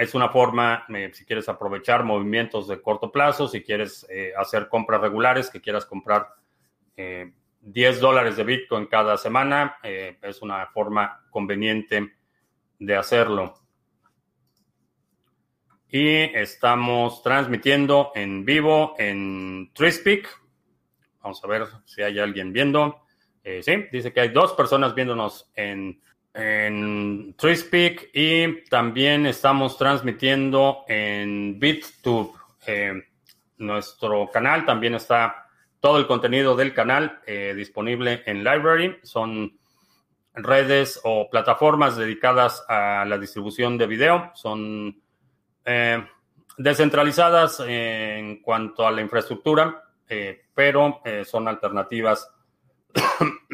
es 0.00 0.14
una 0.14 0.28
forma, 0.30 0.84
eh, 0.88 1.10
si 1.12 1.24
quieres 1.24 1.48
aprovechar 1.48 2.04
movimientos 2.04 2.68
de 2.68 2.80
corto 2.80 3.12
plazo, 3.12 3.46
si 3.48 3.62
quieres 3.62 4.06
hacer 4.36 4.68
compras 4.68 5.00
regulares, 5.00 5.50
que 5.50 5.60
quieras 5.60 5.86
comprar 5.86 6.28
10 7.60 8.00
dólares 8.00 8.36
de 8.36 8.44
Bitcoin 8.44 8.86
cada 8.86 9.16
semana, 9.16 9.76
es 9.82 10.42
una 10.42 10.66
forma 10.66 11.24
conveniente 11.30 12.14
de 12.78 12.96
hacerlo 12.96 13.60
y 15.92 16.06
estamos 16.38 17.22
transmitiendo 17.22 18.12
en 18.14 18.44
vivo 18.44 18.94
en 18.98 19.72
Trispeak. 19.74 20.28
Vamos 21.20 21.42
a 21.42 21.48
ver 21.48 21.66
si 21.84 22.02
hay 22.02 22.18
alguien 22.18 22.52
viendo. 22.52 23.02
Eh, 23.42 23.60
sí, 23.62 23.72
dice 23.90 24.12
que 24.12 24.20
hay 24.20 24.28
dos 24.28 24.52
personas 24.52 24.94
viéndonos 24.94 25.50
en, 25.56 26.00
en 26.34 27.34
Trispeak 27.36 28.10
y 28.12 28.64
también 28.66 29.26
estamos 29.26 29.76
transmitiendo 29.76 30.84
en 30.88 31.58
BitTube. 31.58 32.32
Eh, 32.66 33.02
nuestro 33.58 34.30
canal 34.30 34.64
también 34.64 34.94
está 34.94 35.46
todo 35.80 35.98
el 35.98 36.06
contenido 36.06 36.56
del 36.56 36.72
canal 36.72 37.20
eh, 37.26 37.52
disponible 37.56 38.22
en 38.26 38.44
Library. 38.44 38.98
Son 39.02 39.58
redes 40.34 41.00
o 41.02 41.28
plataformas 41.28 41.96
dedicadas 41.96 42.64
a 42.68 43.04
la 43.06 43.18
distribución 43.18 43.76
de 43.76 43.86
video. 43.86 44.30
Son 44.34 45.00
eh, 45.64 46.06
descentralizadas 46.56 47.60
en 47.66 48.40
cuanto 48.40 48.86
a 48.86 48.92
la 48.92 49.00
infraestructura, 49.00 49.84
pero 50.54 51.00
son 51.24 51.46
alternativas 51.46 52.28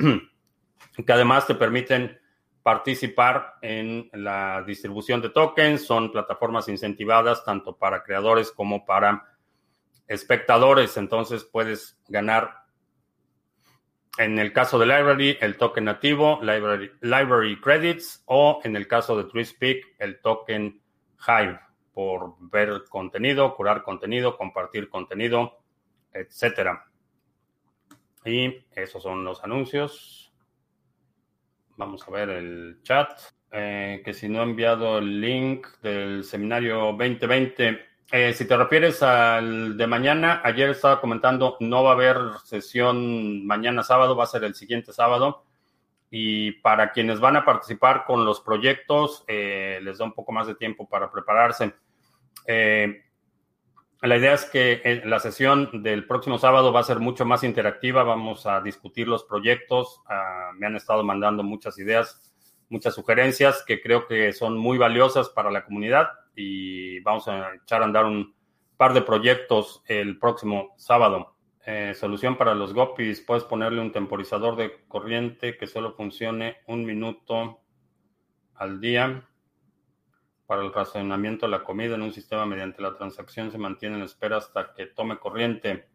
que 1.06 1.12
además 1.12 1.46
te 1.46 1.54
permiten 1.54 2.18
participar 2.66 3.58
en 3.62 4.10
la 4.12 4.64
distribución 4.66 5.22
de 5.22 5.30
tokens, 5.30 5.86
son 5.86 6.10
plataformas 6.10 6.68
incentivadas 6.68 7.44
tanto 7.44 7.76
para 7.76 8.02
creadores 8.02 8.50
como 8.50 8.84
para 8.84 9.36
espectadores, 10.08 10.96
entonces 10.96 11.44
puedes 11.44 11.96
ganar 12.08 12.64
en 14.18 14.40
el 14.40 14.52
caso 14.52 14.80
de 14.80 14.86
Library 14.86 15.38
el 15.40 15.56
token 15.56 15.84
nativo, 15.84 16.40
Library, 16.42 16.90
library 17.02 17.60
Credits, 17.60 18.24
o 18.26 18.60
en 18.64 18.74
el 18.74 18.88
caso 18.88 19.16
de 19.16 19.30
TreeSpeak 19.30 19.94
el 20.00 20.20
token 20.20 20.82
Hive 21.24 21.60
por 21.94 22.34
ver 22.40 22.82
contenido, 22.88 23.54
curar 23.54 23.84
contenido, 23.84 24.36
compartir 24.36 24.88
contenido 24.88 25.60
etcétera. 26.12 26.84
Y 28.24 28.66
esos 28.72 29.04
son 29.04 29.22
los 29.22 29.44
anuncios. 29.44 30.25
Vamos 31.76 32.06
a 32.06 32.10
ver 32.10 32.30
el 32.30 32.78
chat. 32.82 33.10
Eh, 33.52 34.02
que 34.04 34.12
si 34.12 34.28
no 34.28 34.40
he 34.40 34.42
enviado 34.42 34.98
el 34.98 35.20
link 35.20 35.66
del 35.82 36.24
seminario 36.24 36.92
2020. 36.92 37.78
Eh, 38.12 38.32
si 38.34 38.46
te 38.46 38.56
refieres 38.56 39.02
al 39.02 39.76
de 39.76 39.86
mañana, 39.86 40.40
ayer 40.44 40.70
estaba 40.70 41.00
comentando, 41.00 41.56
no 41.60 41.82
va 41.82 41.90
a 41.90 41.94
haber 41.94 42.16
sesión 42.44 43.46
mañana 43.46 43.82
sábado, 43.82 44.16
va 44.16 44.24
a 44.24 44.28
ser 44.28 44.44
el 44.44 44.54
siguiente 44.54 44.92
sábado. 44.92 45.44
Y 46.10 46.52
para 46.60 46.92
quienes 46.92 47.18
van 47.18 47.36
a 47.36 47.44
participar 47.44 48.04
con 48.04 48.24
los 48.24 48.40
proyectos, 48.40 49.24
eh, 49.26 49.80
les 49.82 49.98
da 49.98 50.04
un 50.04 50.12
poco 50.12 50.32
más 50.32 50.46
de 50.46 50.54
tiempo 50.54 50.88
para 50.88 51.10
prepararse. 51.10 51.74
La 54.06 54.16
idea 54.16 54.34
es 54.34 54.44
que 54.44 55.02
la 55.04 55.18
sesión 55.20 55.82
del 55.82 56.06
próximo 56.06 56.38
sábado 56.38 56.72
va 56.72 56.80
a 56.80 56.84
ser 56.84 57.00
mucho 57.00 57.24
más 57.24 57.44
interactiva. 57.44 58.02
Vamos 58.02 58.46
a 58.46 58.60
discutir 58.60 59.08
los 59.08 59.24
proyectos. 59.24 60.00
Ah, 60.08 60.50
me 60.56 60.66
han 60.66 60.76
estado 60.76 61.02
mandando 61.04 61.42
muchas 61.42 61.78
ideas 61.78 62.22
muchas 62.68 62.94
sugerencias 62.94 63.64
que 63.66 63.80
creo 63.80 64.06
que 64.06 64.32
son 64.32 64.56
muy 64.56 64.78
valiosas 64.78 65.28
para 65.28 65.50
la 65.50 65.64
comunidad 65.64 66.08
y 66.34 67.00
vamos 67.00 67.28
a 67.28 67.54
echar 67.54 67.82
a 67.82 67.84
andar 67.84 68.04
un 68.04 68.34
par 68.76 68.92
de 68.92 69.02
proyectos 69.02 69.82
el 69.86 70.18
próximo 70.18 70.74
sábado. 70.76 71.34
Eh, 71.64 71.94
solución 71.94 72.36
para 72.36 72.54
los 72.54 72.74
gopis, 72.74 73.20
puedes 73.20 73.44
ponerle 73.44 73.80
un 73.80 73.92
temporizador 73.92 74.56
de 74.56 74.84
corriente 74.86 75.56
que 75.56 75.66
solo 75.66 75.94
funcione 75.94 76.58
un 76.66 76.84
minuto 76.84 77.60
al 78.54 78.80
día 78.80 79.28
para 80.46 80.62
el 80.62 80.72
racionamiento 80.72 81.46
de 81.46 81.52
la 81.52 81.64
comida 81.64 81.96
en 81.96 82.02
un 82.02 82.12
sistema 82.12 82.46
mediante 82.46 82.80
la 82.80 82.96
transacción 82.96 83.50
se 83.50 83.58
mantiene 83.58 83.96
en 83.96 84.02
espera 84.02 84.36
hasta 84.36 84.72
que 84.74 84.86
tome 84.86 85.18
corriente. 85.18 85.88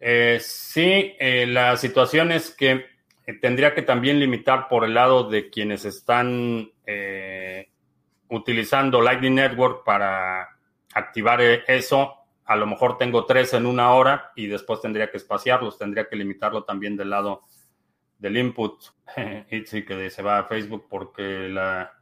Eh, 0.00 0.38
sí, 0.40 1.14
eh, 1.18 1.46
la 1.46 1.76
situación 1.76 2.32
es 2.32 2.50
que 2.50 2.86
eh, 3.26 3.34
tendría 3.34 3.74
que 3.74 3.82
también 3.82 4.18
limitar 4.18 4.68
por 4.68 4.84
el 4.84 4.94
lado 4.94 5.28
de 5.28 5.50
quienes 5.50 5.84
están 5.84 6.70
eh, 6.86 7.68
utilizando 8.28 9.00
Lightning 9.00 9.34
Network 9.34 9.84
para 9.84 10.48
activar 10.94 11.40
eso. 11.42 12.14
A 12.44 12.56
lo 12.56 12.66
mejor 12.66 12.96
tengo 12.96 13.26
tres 13.26 13.52
en 13.54 13.66
una 13.66 13.92
hora 13.92 14.32
y 14.34 14.46
después 14.46 14.80
tendría 14.80 15.10
que 15.10 15.18
espaciarlos, 15.18 15.78
tendría 15.78 16.08
que 16.08 16.16
limitarlo 16.16 16.64
también 16.64 16.96
del 16.96 17.10
lado 17.10 17.42
del 18.18 18.36
input. 18.36 18.82
Itzy 19.50 19.84
que 19.84 20.10
se 20.10 20.22
va 20.22 20.38
a 20.38 20.44
Facebook 20.44 20.86
porque 20.88 21.48
la 21.48 21.97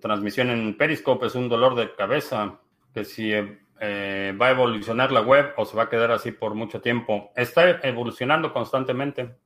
transmisión 0.00 0.50
en 0.50 0.76
Periscope 0.76 1.26
es 1.26 1.34
un 1.34 1.48
dolor 1.48 1.74
de 1.74 1.94
cabeza. 1.94 2.60
Que 2.92 3.04
si 3.04 3.32
va 3.32 4.46
a 4.46 4.50
evolucionar 4.50 5.12
la 5.12 5.20
web 5.20 5.52
o 5.56 5.64
se 5.64 5.76
va 5.76 5.84
a 5.84 5.88
quedar 5.88 6.10
así 6.10 6.32
por 6.32 6.54
mucho 6.54 6.80
tiempo. 6.80 7.30
Está 7.36 7.70
evolucionando 7.82 8.52
constantemente 8.52 9.36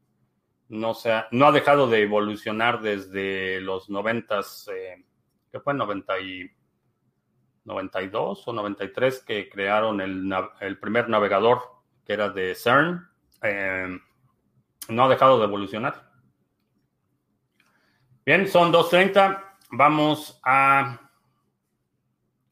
no, 0.72 0.94
sea, 0.94 1.28
no 1.32 1.46
ha 1.46 1.52
dejado 1.52 1.86
de 1.86 2.02
evolucionar 2.02 2.80
desde 2.80 3.60
los 3.60 3.90
90, 3.90 4.40
eh, 4.74 5.04
que 5.50 5.60
fue 5.60 5.74
90 5.74 6.20
y 6.20 6.50
92 7.64 8.48
o 8.48 8.52
93 8.54 9.22
que 9.22 9.50
crearon 9.50 10.00
el, 10.00 10.78
primer 10.80 11.10
navegador 11.10 11.60
que 12.06 12.14
era 12.14 12.30
de 12.30 12.54
CERN. 12.54 13.06
Eh, 13.42 13.98
no 14.88 15.04
ha 15.04 15.08
dejado 15.10 15.38
de 15.38 15.44
evolucionar. 15.44 16.10
Bien, 18.24 18.48
son 18.48 18.72
2.30. 18.72 19.51
Vamos 19.72 20.38
a 20.44 21.10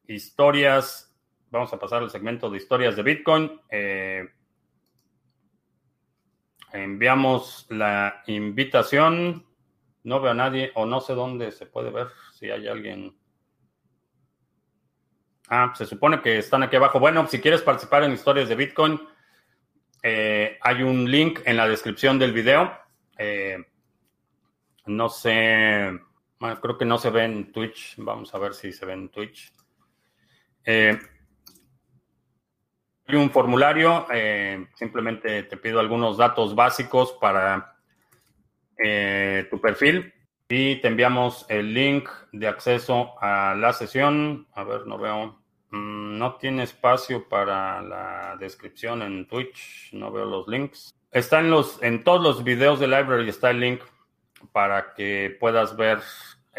historias. 0.07 1.15
Vamos 1.51 1.73
a 1.73 1.79
pasar 1.79 2.03
al 2.03 2.11
segmento 2.11 2.49
de 2.49 2.57
historias 2.57 2.97
de 2.97 3.03
Bitcoin. 3.03 3.61
Eh, 3.71 4.27
Enviamos 6.73 7.67
la 7.69 8.23
invitación. 8.27 9.45
No 10.05 10.21
veo 10.21 10.31
a 10.31 10.35
nadie 10.35 10.73
o 10.75 10.87
no 10.87 11.01
sé 11.01 11.15
dónde 11.15 11.53
se 11.53 11.67
puede 11.67 11.91
ver 11.91 12.09
si 12.33 12.51
hay 12.51 12.69
alguien. 12.69 13.17
Ah, 15.49 15.73
se 15.77 15.85
supone 15.85 16.23
que 16.23 16.39
están 16.39 16.63
aquí 16.63 16.77
abajo. 16.77 17.01
Bueno, 17.01 17.27
si 17.27 17.41
quieres 17.41 17.63
participar 17.63 18.05
en 18.05 18.13
historias 18.13 18.49
de 18.49 18.55
Bitcoin, 18.55 19.01
eh, 20.03 20.59
hay 20.63 20.83
un 20.83 21.11
link 21.11 21.41
en 21.45 21.57
la 21.57 21.69
descripción 21.69 22.19
del 22.19 22.33
video. 22.33 22.73
Eh, 23.19 23.59
no 24.87 25.09
sé, 25.09 26.01
creo 26.61 26.79
que 26.79 26.85
no 26.85 26.99
se 26.99 27.11
ve 27.11 27.25
en 27.25 27.53
Twitch. 27.53 27.95
Vamos 27.99 28.35
a 28.35 28.39
ver 28.39 28.55
si 28.55 28.73
se 28.73 28.87
ve 28.87 28.95
en 28.95 29.09
Twitch. 29.11 29.53
Eh, 30.65 30.99
un 33.09 33.31
formulario, 33.31 34.07
eh, 34.13 34.69
simplemente 34.75 35.43
te 35.43 35.57
pido 35.57 35.81
algunos 35.81 36.17
datos 36.17 36.55
básicos 36.55 37.13
para 37.21 37.77
eh, 38.79 39.49
tu 39.51 39.61
perfil 39.61 40.15
y 40.49 40.77
te 40.77 40.89
enviamos 40.89 41.45
el 41.49 41.75
link 41.75 42.09
de 42.33 42.49
acceso 42.49 43.21
a 43.21 43.55
la 43.55 43.73
sesión. 43.73 44.47
A 44.55 44.65
ver, 44.65 44.87
no 44.87 44.99
veo. 44.99 45.41
Mm, 45.71 46.19
no 46.19 46.37
tiene 46.37 46.65
espacio 46.65 47.29
para 47.29 47.81
la 47.83 48.37
descripción 48.39 49.03
en 49.03 49.27
Twitch, 49.27 49.93
no 49.93 50.11
veo 50.11 50.25
los 50.25 50.49
links. 50.49 50.95
Está 51.13 51.41
en, 51.41 51.51
los, 51.51 51.83
en 51.83 52.05
todos 52.05 52.23
los 52.23 52.45
videos 52.45 52.81
de 52.81 52.87
Library, 52.87 53.29
está 53.29 53.51
el 53.51 53.61
link 53.61 53.81
para 54.53 54.95
que 54.95 55.37
puedas 55.39 55.77
ver 55.77 56.01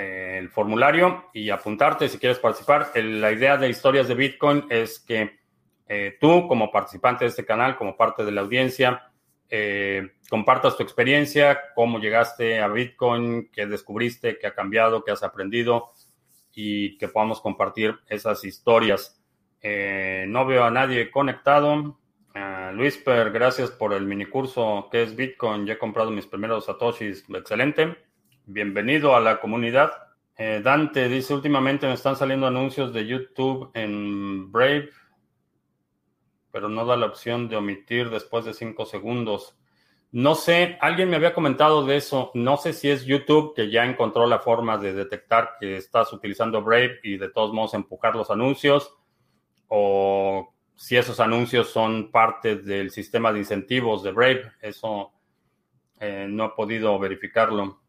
el 0.02 0.50
formulario 0.50 1.26
y 1.34 1.50
apuntarte 1.50 2.10
si 2.10 2.18
quieres 2.18 2.40
participar. 2.40 2.92
la 2.96 3.32
idea 3.32 3.58
de 3.58 3.70
historias 3.70 4.08
de 4.08 4.16
Bitcoin 4.16 4.66
es 4.70 5.00
que 5.00 5.40
eh, 5.88 6.18
tú 6.20 6.48
como 6.48 6.72
participante 6.72 7.26
de 7.26 7.30
este 7.30 7.46
canal, 7.46 7.76
como 7.76 7.98
parte 7.98 8.24
de 8.24 8.32
la 8.32 8.42
audiencia, 8.42 9.12
eh, 9.50 10.14
compartas 10.30 10.78
tu 10.78 10.84
experiencia, 10.84 11.60
cómo 11.76 12.00
llegaste 12.00 12.62
a 12.62 12.68
Bitcoin, 12.70 13.50
qué 13.52 13.66
descubriste, 13.66 14.38
qué 14.40 14.48
ha 14.48 14.56
cambiado, 14.56 15.04
qué 15.04 15.12
has 15.12 15.24
aprendido 15.24 15.90
y 16.54 16.98
que 16.98 17.10
podamos 17.10 17.42
compartir 17.42 18.00
esas 18.08 18.44
historias. 18.46 19.22
Eh, 19.62 20.26
no 20.28 20.46
veo 20.46 20.64
a 20.64 20.72
nadie 20.72 21.12
conectado. 21.12 21.98
Luis 22.74 22.98
Per, 22.98 23.32
gracias 23.32 23.70
por 23.70 23.94
el 23.94 24.06
mini 24.06 24.26
curso 24.26 24.88
que 24.90 25.04
es 25.04 25.16
Bitcoin. 25.16 25.66
Ya 25.66 25.74
he 25.74 25.78
comprado 25.78 26.10
mis 26.10 26.26
primeros 26.26 26.66
satoshis. 26.66 27.26
Excelente. 27.30 28.11
Bienvenido 28.46 29.16
a 29.16 29.20
la 29.20 29.40
comunidad. 29.40 29.92
Dante 30.64 31.08
dice, 31.08 31.34
últimamente 31.34 31.86
me 31.86 31.94
están 31.94 32.16
saliendo 32.16 32.48
anuncios 32.48 32.92
de 32.94 33.06
YouTube 33.06 33.70
en 33.76 34.52
Brave 34.52 34.90
pero 36.52 36.70
no 36.70 36.86
da 36.86 36.98
la 36.98 37.08
opción 37.08 37.48
de 37.48 37.56
omitir 37.56 38.10
después 38.10 38.46
de 38.46 38.54
cinco 38.54 38.86
segundos. 38.86 39.58
No 40.12 40.36
sé, 40.36 40.78
alguien 40.82 41.10
me 41.10 41.16
había 41.16 41.34
comentado 41.34 41.86
de 41.86 41.96
eso. 41.96 42.32
No 42.34 42.58
sé 42.58 42.74
si 42.74 42.90
es 42.90 43.06
YouTube 43.06 43.56
que 43.56 43.72
ya 43.72 43.86
encontró 43.86 44.28
la 44.28 44.40
forma 44.40 44.78
de 44.78 44.94
detectar 44.94 45.54
que 45.60 45.78
estás 45.78 46.12
utilizando 46.12 46.62
Brave 46.62 47.00
y 47.04 47.18
de 47.18 47.30
todos 47.30 47.54
modos 47.54 47.74
empujar 47.74 48.16
los 48.16 48.30
anuncios, 48.30 48.94
o 49.68 50.54
si 50.76 50.98
esos 50.98 51.22
anuncios 51.22 51.70
son 51.70 52.12
parte 52.12 52.58
del 52.58 52.92
sistema 52.92 53.32
de 53.32 53.40
incentivos 53.40 54.04
de 54.04 54.12
Brave. 54.12 54.52
Eso 54.62 55.14
eh, 56.00 56.28
no 56.30 56.46
he 56.46 56.50
podido 56.50 57.00
verificarlo. 57.00 57.81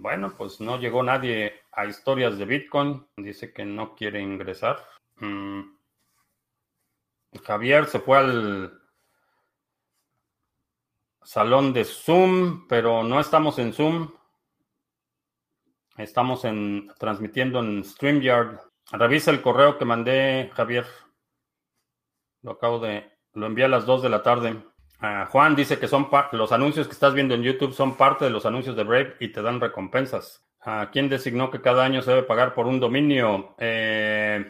Bueno, 0.00 0.32
pues 0.36 0.60
no 0.60 0.78
llegó 0.78 1.02
nadie 1.02 1.60
a 1.72 1.84
historias 1.86 2.38
de 2.38 2.44
Bitcoin. 2.44 3.04
Dice 3.16 3.52
que 3.52 3.64
no 3.64 3.96
quiere 3.96 4.20
ingresar. 4.20 4.78
Mm. 5.16 5.62
Javier 7.42 7.86
se 7.86 7.98
fue 7.98 8.18
al 8.18 8.80
salón 11.22 11.72
de 11.72 11.84
Zoom, 11.84 12.68
pero 12.68 13.02
no 13.02 13.18
estamos 13.18 13.58
en 13.58 13.72
Zoom. 13.72 14.08
Estamos 15.96 16.44
en, 16.44 16.92
transmitiendo 16.98 17.58
en 17.58 17.82
StreamYard. 17.82 18.60
Revisa 18.92 19.32
el 19.32 19.42
correo 19.42 19.78
que 19.78 19.84
mandé, 19.84 20.50
Javier. 20.54 20.86
Lo 22.42 22.52
acabo 22.52 22.78
de, 22.78 23.18
lo 23.32 23.46
envié 23.46 23.64
a 23.64 23.68
las 23.68 23.84
2 23.84 24.02
de 24.02 24.08
la 24.08 24.22
tarde. 24.22 24.62
Juan 25.00 25.54
dice 25.54 25.78
que 25.78 25.86
son 25.86 26.08
los 26.32 26.50
anuncios 26.50 26.88
que 26.88 26.92
estás 26.92 27.14
viendo 27.14 27.34
en 27.34 27.42
YouTube 27.42 27.72
son 27.72 27.96
parte 27.96 28.24
de 28.24 28.32
los 28.32 28.44
anuncios 28.46 28.74
de 28.74 28.82
Brave 28.82 29.14
y 29.20 29.28
te 29.28 29.42
dan 29.42 29.60
recompensas. 29.60 30.44
¿Quién 30.92 31.08
designó 31.08 31.50
que 31.50 31.60
cada 31.60 31.84
año 31.84 32.02
se 32.02 32.10
debe 32.10 32.24
pagar 32.24 32.52
por 32.52 32.66
un 32.66 32.80
dominio? 32.80 33.54
Eh, 33.58 34.44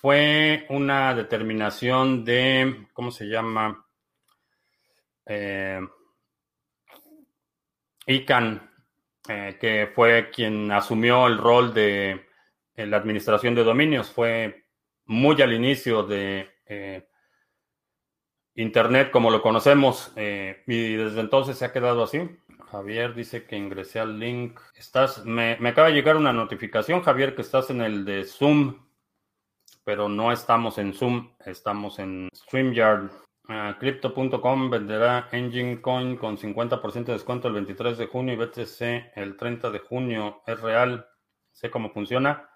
fue 0.00 0.66
una 0.70 1.14
determinación 1.14 2.24
de, 2.24 2.88
¿cómo 2.92 3.10
se 3.10 3.26
llama? 3.26 3.86
Eh, 5.26 5.80
ICANN, 8.06 8.70
eh, 9.28 9.58
que 9.60 9.92
fue 9.94 10.30
quien 10.30 10.72
asumió 10.72 11.26
el 11.26 11.38
rol 11.38 11.74
de 11.74 12.26
la 12.74 12.96
administración 12.96 13.54
de 13.54 13.64
dominios. 13.64 14.10
Fue 14.10 14.64
muy 15.04 15.40
al 15.42 15.52
inicio 15.52 16.02
de 16.04 17.06
Internet 18.56 19.10
como 19.10 19.30
lo 19.30 19.42
conocemos 19.42 20.12
y 20.16 20.96
desde 20.96 21.20
entonces 21.20 21.56
se 21.58 21.64
ha 21.64 21.72
quedado 21.72 22.02
así. 22.02 22.28
Javier 22.70 23.14
dice 23.14 23.44
que 23.44 23.56
ingresé 23.56 24.00
al 24.00 24.18
link. 24.18 24.58
Estás, 24.74 25.24
me, 25.24 25.52
acaba 25.52 25.88
de 25.88 25.94
llegar 25.94 26.16
una 26.16 26.32
notificación, 26.32 27.02
Javier, 27.02 27.36
que 27.36 27.42
estás 27.42 27.70
en 27.70 27.80
el 27.80 28.04
de 28.04 28.24
Zoom 28.24 28.86
pero 29.86 30.08
no 30.08 30.32
estamos 30.32 30.78
en 30.78 30.92
Zoom, 30.92 31.30
estamos 31.44 32.00
en 32.00 32.28
StreamYard. 32.34 33.08
Uh, 33.48 33.78
Crypto.com 33.78 34.68
venderá 34.68 35.28
Engine 35.30 35.80
Coin 35.80 36.16
con 36.16 36.36
50% 36.36 37.04
de 37.04 37.12
descuento 37.12 37.46
el 37.46 37.54
23 37.54 37.96
de 37.96 38.08
junio 38.08 38.34
y 38.34 38.36
BTC 38.36 39.16
el 39.16 39.36
30 39.36 39.70
de 39.70 39.78
junio. 39.78 40.42
¿Es 40.44 40.60
real? 40.60 41.06
¿Sé 41.52 41.70
cómo 41.70 41.92
funciona? 41.92 42.50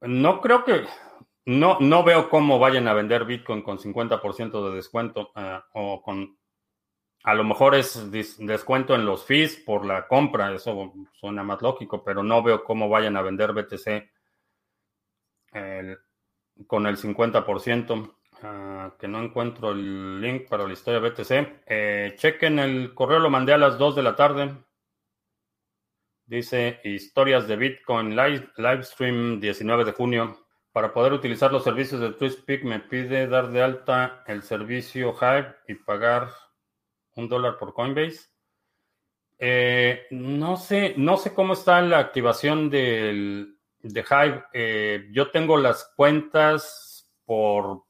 No 0.00 0.40
creo 0.40 0.64
que, 0.64 0.84
no, 1.46 1.78
no 1.80 2.04
veo 2.04 2.28
cómo 2.28 2.58
vayan 2.58 2.88
a 2.88 2.94
vender 2.94 3.24
Bitcoin 3.24 3.62
con 3.62 3.78
50% 3.78 4.68
de 4.68 4.76
descuento 4.76 5.32
uh, 5.34 5.60
o 5.72 6.02
con, 6.02 6.38
a 7.24 7.34
lo 7.34 7.44
mejor 7.44 7.74
es 7.74 8.10
descuento 8.10 8.94
en 8.94 9.04
los 9.04 9.24
fees 9.24 9.56
por 9.56 9.86
la 9.86 10.06
compra, 10.06 10.54
eso 10.54 10.92
suena 11.12 11.42
más 11.42 11.62
lógico, 11.62 12.04
pero 12.04 12.22
no 12.22 12.42
veo 12.42 12.62
cómo 12.62 12.88
vayan 12.88 13.16
a 13.16 13.22
vender 13.22 13.52
BTC 13.52 14.10
con 16.66 16.86
el 16.86 16.96
50%. 16.96 18.16
Ah, 18.42 18.94
que 18.98 19.08
no 19.08 19.22
encuentro 19.22 19.70
el 19.70 20.20
link 20.20 20.48
para 20.48 20.66
la 20.66 20.72
historia 20.72 21.00
BTC. 21.00 21.62
Eh, 21.66 22.14
chequen 22.16 22.58
el 22.58 22.94
correo, 22.94 23.18
lo 23.18 23.30
mandé 23.30 23.54
a 23.54 23.58
las 23.58 23.78
2 23.78 23.96
de 23.96 24.02
la 24.02 24.14
tarde. 24.14 24.54
Dice 26.26 26.80
historias 26.84 27.48
de 27.48 27.56
Bitcoin 27.56 28.14
live, 28.14 28.50
Livestream 28.56 29.40
19 29.40 29.84
de 29.84 29.92
junio. 29.92 30.45
Para 30.76 30.92
poder 30.92 31.14
utilizar 31.14 31.50
los 31.50 31.64
servicios 31.64 32.02
de 32.02 32.12
TwistPeak 32.12 32.64
me 32.64 32.80
pide 32.80 33.26
dar 33.28 33.50
de 33.50 33.62
alta 33.62 34.22
el 34.26 34.42
servicio 34.42 35.16
Hive 35.18 35.56
y 35.66 35.74
pagar 35.74 36.28
un 37.14 37.30
dólar 37.30 37.56
por 37.56 37.72
Coinbase. 37.72 38.28
Eh, 39.38 40.06
no 40.10 40.58
sé, 40.58 40.92
no 40.98 41.16
sé 41.16 41.32
cómo 41.32 41.54
está 41.54 41.80
la 41.80 41.98
activación 41.98 42.68
del, 42.68 43.56
de 43.78 44.00
Hive. 44.02 44.44
Eh, 44.52 45.08
yo 45.12 45.30
tengo 45.30 45.56
las 45.56 45.94
cuentas 45.96 47.10
por. 47.24 47.84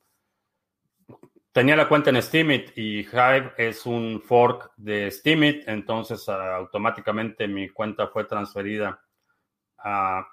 Tenía 1.50 1.74
la 1.74 1.88
cuenta 1.88 2.10
en 2.10 2.22
Steemit 2.22 2.70
y 2.78 3.00
Hive 3.00 3.52
es 3.58 3.84
un 3.84 4.22
fork 4.24 4.70
de 4.76 5.10
Steemit, 5.10 5.66
entonces 5.66 6.28
automáticamente 6.28 7.48
mi 7.48 7.68
cuenta 7.68 8.06
fue 8.06 8.26
transferida 8.26 9.02
a 9.76 10.24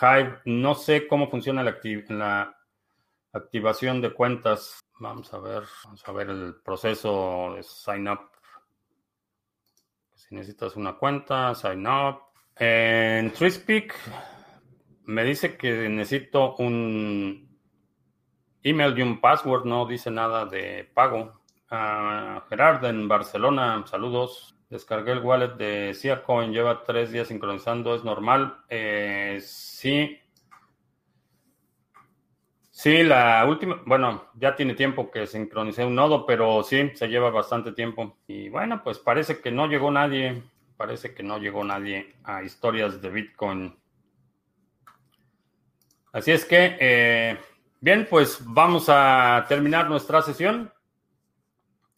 Hive. 0.00 0.40
No 0.44 0.74
sé 0.74 1.06
cómo 1.06 1.30
funciona 1.30 1.62
la, 1.62 2.56
activación 3.32 4.00
de 4.00 4.12
cuentas. 4.12 4.80
Vamos 5.00 5.32
a 5.34 5.38
ver, 5.38 5.64
vamos 5.84 6.02
a 6.06 6.12
ver 6.12 6.30
el 6.30 6.54
proceso 6.64 7.54
de 7.56 7.62
sign 7.62 8.08
up. 8.08 8.30
Si 10.14 10.34
necesitas 10.34 10.76
una 10.76 10.94
cuenta, 10.94 11.54
sign 11.54 11.86
up. 11.86 12.20
En 12.56 13.32
TreeSpeak 13.32 13.94
me 15.06 15.24
dice 15.24 15.56
que 15.56 15.88
necesito 15.88 16.54
un 16.56 17.58
email 18.62 18.98
y 18.98 19.02
un 19.02 19.20
password, 19.20 19.64
no 19.64 19.86
dice 19.86 20.10
nada 20.10 20.46
de 20.46 20.90
pago. 20.94 21.40
Uh, 21.70 22.40
Gerard 22.48 22.84
en 22.84 23.08
Barcelona, 23.08 23.84
saludos. 23.86 24.53
Descargué 24.70 25.12
el 25.12 25.20
wallet 25.20 25.54
de 25.56 25.94
Siacoin, 25.94 26.52
lleva 26.52 26.82
tres 26.84 27.12
días 27.12 27.28
sincronizando, 27.28 27.94
¿es 27.94 28.04
normal? 28.04 28.58
Eh, 28.68 29.38
sí. 29.42 30.18
Sí, 32.70 33.02
la 33.04 33.44
última, 33.46 33.80
bueno, 33.86 34.24
ya 34.34 34.56
tiene 34.56 34.74
tiempo 34.74 35.10
que 35.10 35.26
sincronicé 35.26 35.84
un 35.84 35.94
nodo, 35.94 36.26
pero 36.26 36.62
sí, 36.64 36.90
se 36.94 37.08
lleva 37.08 37.30
bastante 37.30 37.72
tiempo. 37.72 38.18
Y 38.26 38.48
bueno, 38.48 38.82
pues 38.82 38.98
parece 38.98 39.40
que 39.40 39.52
no 39.52 39.68
llegó 39.68 39.90
nadie, 39.90 40.42
parece 40.76 41.14
que 41.14 41.22
no 41.22 41.38
llegó 41.38 41.62
nadie 41.62 42.16
a 42.24 42.42
historias 42.42 43.00
de 43.00 43.10
Bitcoin 43.10 43.76
Así 46.14 46.30
es 46.30 46.44
que, 46.44 46.76
eh, 46.78 47.36
bien, 47.80 48.06
pues 48.08 48.38
vamos 48.40 48.86
a 48.88 49.44
terminar 49.48 49.88
nuestra 49.88 50.22
sesión. 50.22 50.72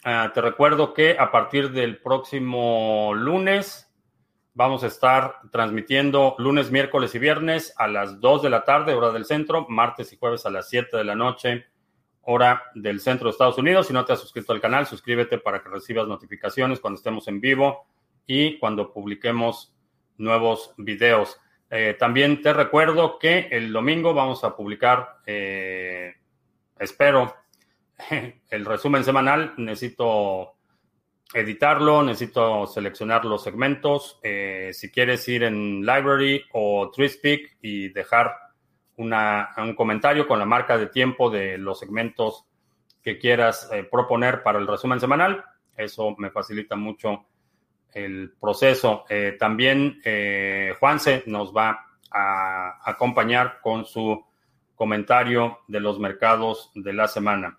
Ah, 0.08 0.30
te 0.32 0.40
recuerdo 0.40 0.94
que 0.94 1.16
a 1.18 1.32
partir 1.32 1.72
del 1.72 1.98
próximo 1.98 3.12
lunes 3.12 3.92
vamos 4.54 4.84
a 4.84 4.86
estar 4.86 5.40
transmitiendo 5.50 6.36
lunes, 6.38 6.70
miércoles 6.70 7.12
y 7.16 7.18
viernes 7.18 7.74
a 7.76 7.88
las 7.88 8.20
2 8.20 8.44
de 8.44 8.50
la 8.50 8.62
tarde, 8.62 8.94
hora 8.94 9.10
del 9.10 9.24
centro, 9.24 9.66
martes 9.68 10.12
y 10.12 10.16
jueves 10.16 10.46
a 10.46 10.50
las 10.50 10.68
7 10.68 10.96
de 10.96 11.02
la 11.02 11.16
noche, 11.16 11.66
hora 12.20 12.62
del 12.76 13.00
centro 13.00 13.26
de 13.26 13.32
Estados 13.32 13.58
Unidos. 13.58 13.88
Si 13.88 13.92
no 13.92 14.04
te 14.04 14.12
has 14.12 14.20
suscrito 14.20 14.52
al 14.52 14.60
canal, 14.60 14.86
suscríbete 14.86 15.38
para 15.38 15.60
que 15.60 15.70
recibas 15.70 16.06
notificaciones 16.06 16.78
cuando 16.78 16.98
estemos 16.98 17.26
en 17.26 17.40
vivo 17.40 17.88
y 18.28 18.60
cuando 18.60 18.92
publiquemos 18.92 19.74
nuevos 20.18 20.72
videos. 20.76 21.36
Eh, 21.68 21.96
también 21.98 22.42
te 22.42 22.52
recuerdo 22.52 23.18
que 23.18 23.48
el 23.50 23.72
domingo 23.72 24.14
vamos 24.14 24.44
a 24.44 24.54
publicar, 24.54 25.16
eh, 25.26 26.14
espero, 26.78 27.34
el 28.50 28.64
resumen 28.64 29.04
semanal. 29.04 29.54
Necesito 29.56 30.54
editarlo, 31.32 32.02
necesito 32.02 32.66
seleccionar 32.66 33.24
los 33.24 33.42
segmentos. 33.42 34.18
Eh, 34.22 34.70
si 34.72 34.90
quieres 34.90 35.26
ir 35.28 35.42
en 35.42 35.80
Library 35.80 36.44
o 36.52 36.90
TreeSpeak 36.90 37.58
y 37.62 37.88
dejar 37.88 38.32
una, 38.96 39.50
un 39.58 39.74
comentario 39.74 40.26
con 40.26 40.38
la 40.38 40.46
marca 40.46 40.78
de 40.78 40.86
tiempo 40.86 41.30
de 41.30 41.58
los 41.58 41.78
segmentos 41.78 42.46
que 43.02 43.18
quieras 43.18 43.70
proponer 43.90 44.42
para 44.42 44.58
el 44.58 44.66
resumen 44.66 44.98
semanal, 44.98 45.44
eso 45.76 46.16
me 46.18 46.30
facilita 46.30 46.74
mucho 46.74 47.26
el 47.96 48.32
proceso. 48.38 49.04
Eh, 49.08 49.36
también 49.38 50.00
eh, 50.04 50.74
Juanse 50.78 51.22
nos 51.26 51.54
va 51.54 51.86
a 52.10 52.78
acompañar 52.84 53.60
con 53.62 53.84
su 53.84 54.24
comentario 54.74 55.60
de 55.66 55.80
los 55.80 55.98
mercados 55.98 56.70
de 56.74 56.92
la 56.92 57.08
semana. 57.08 57.58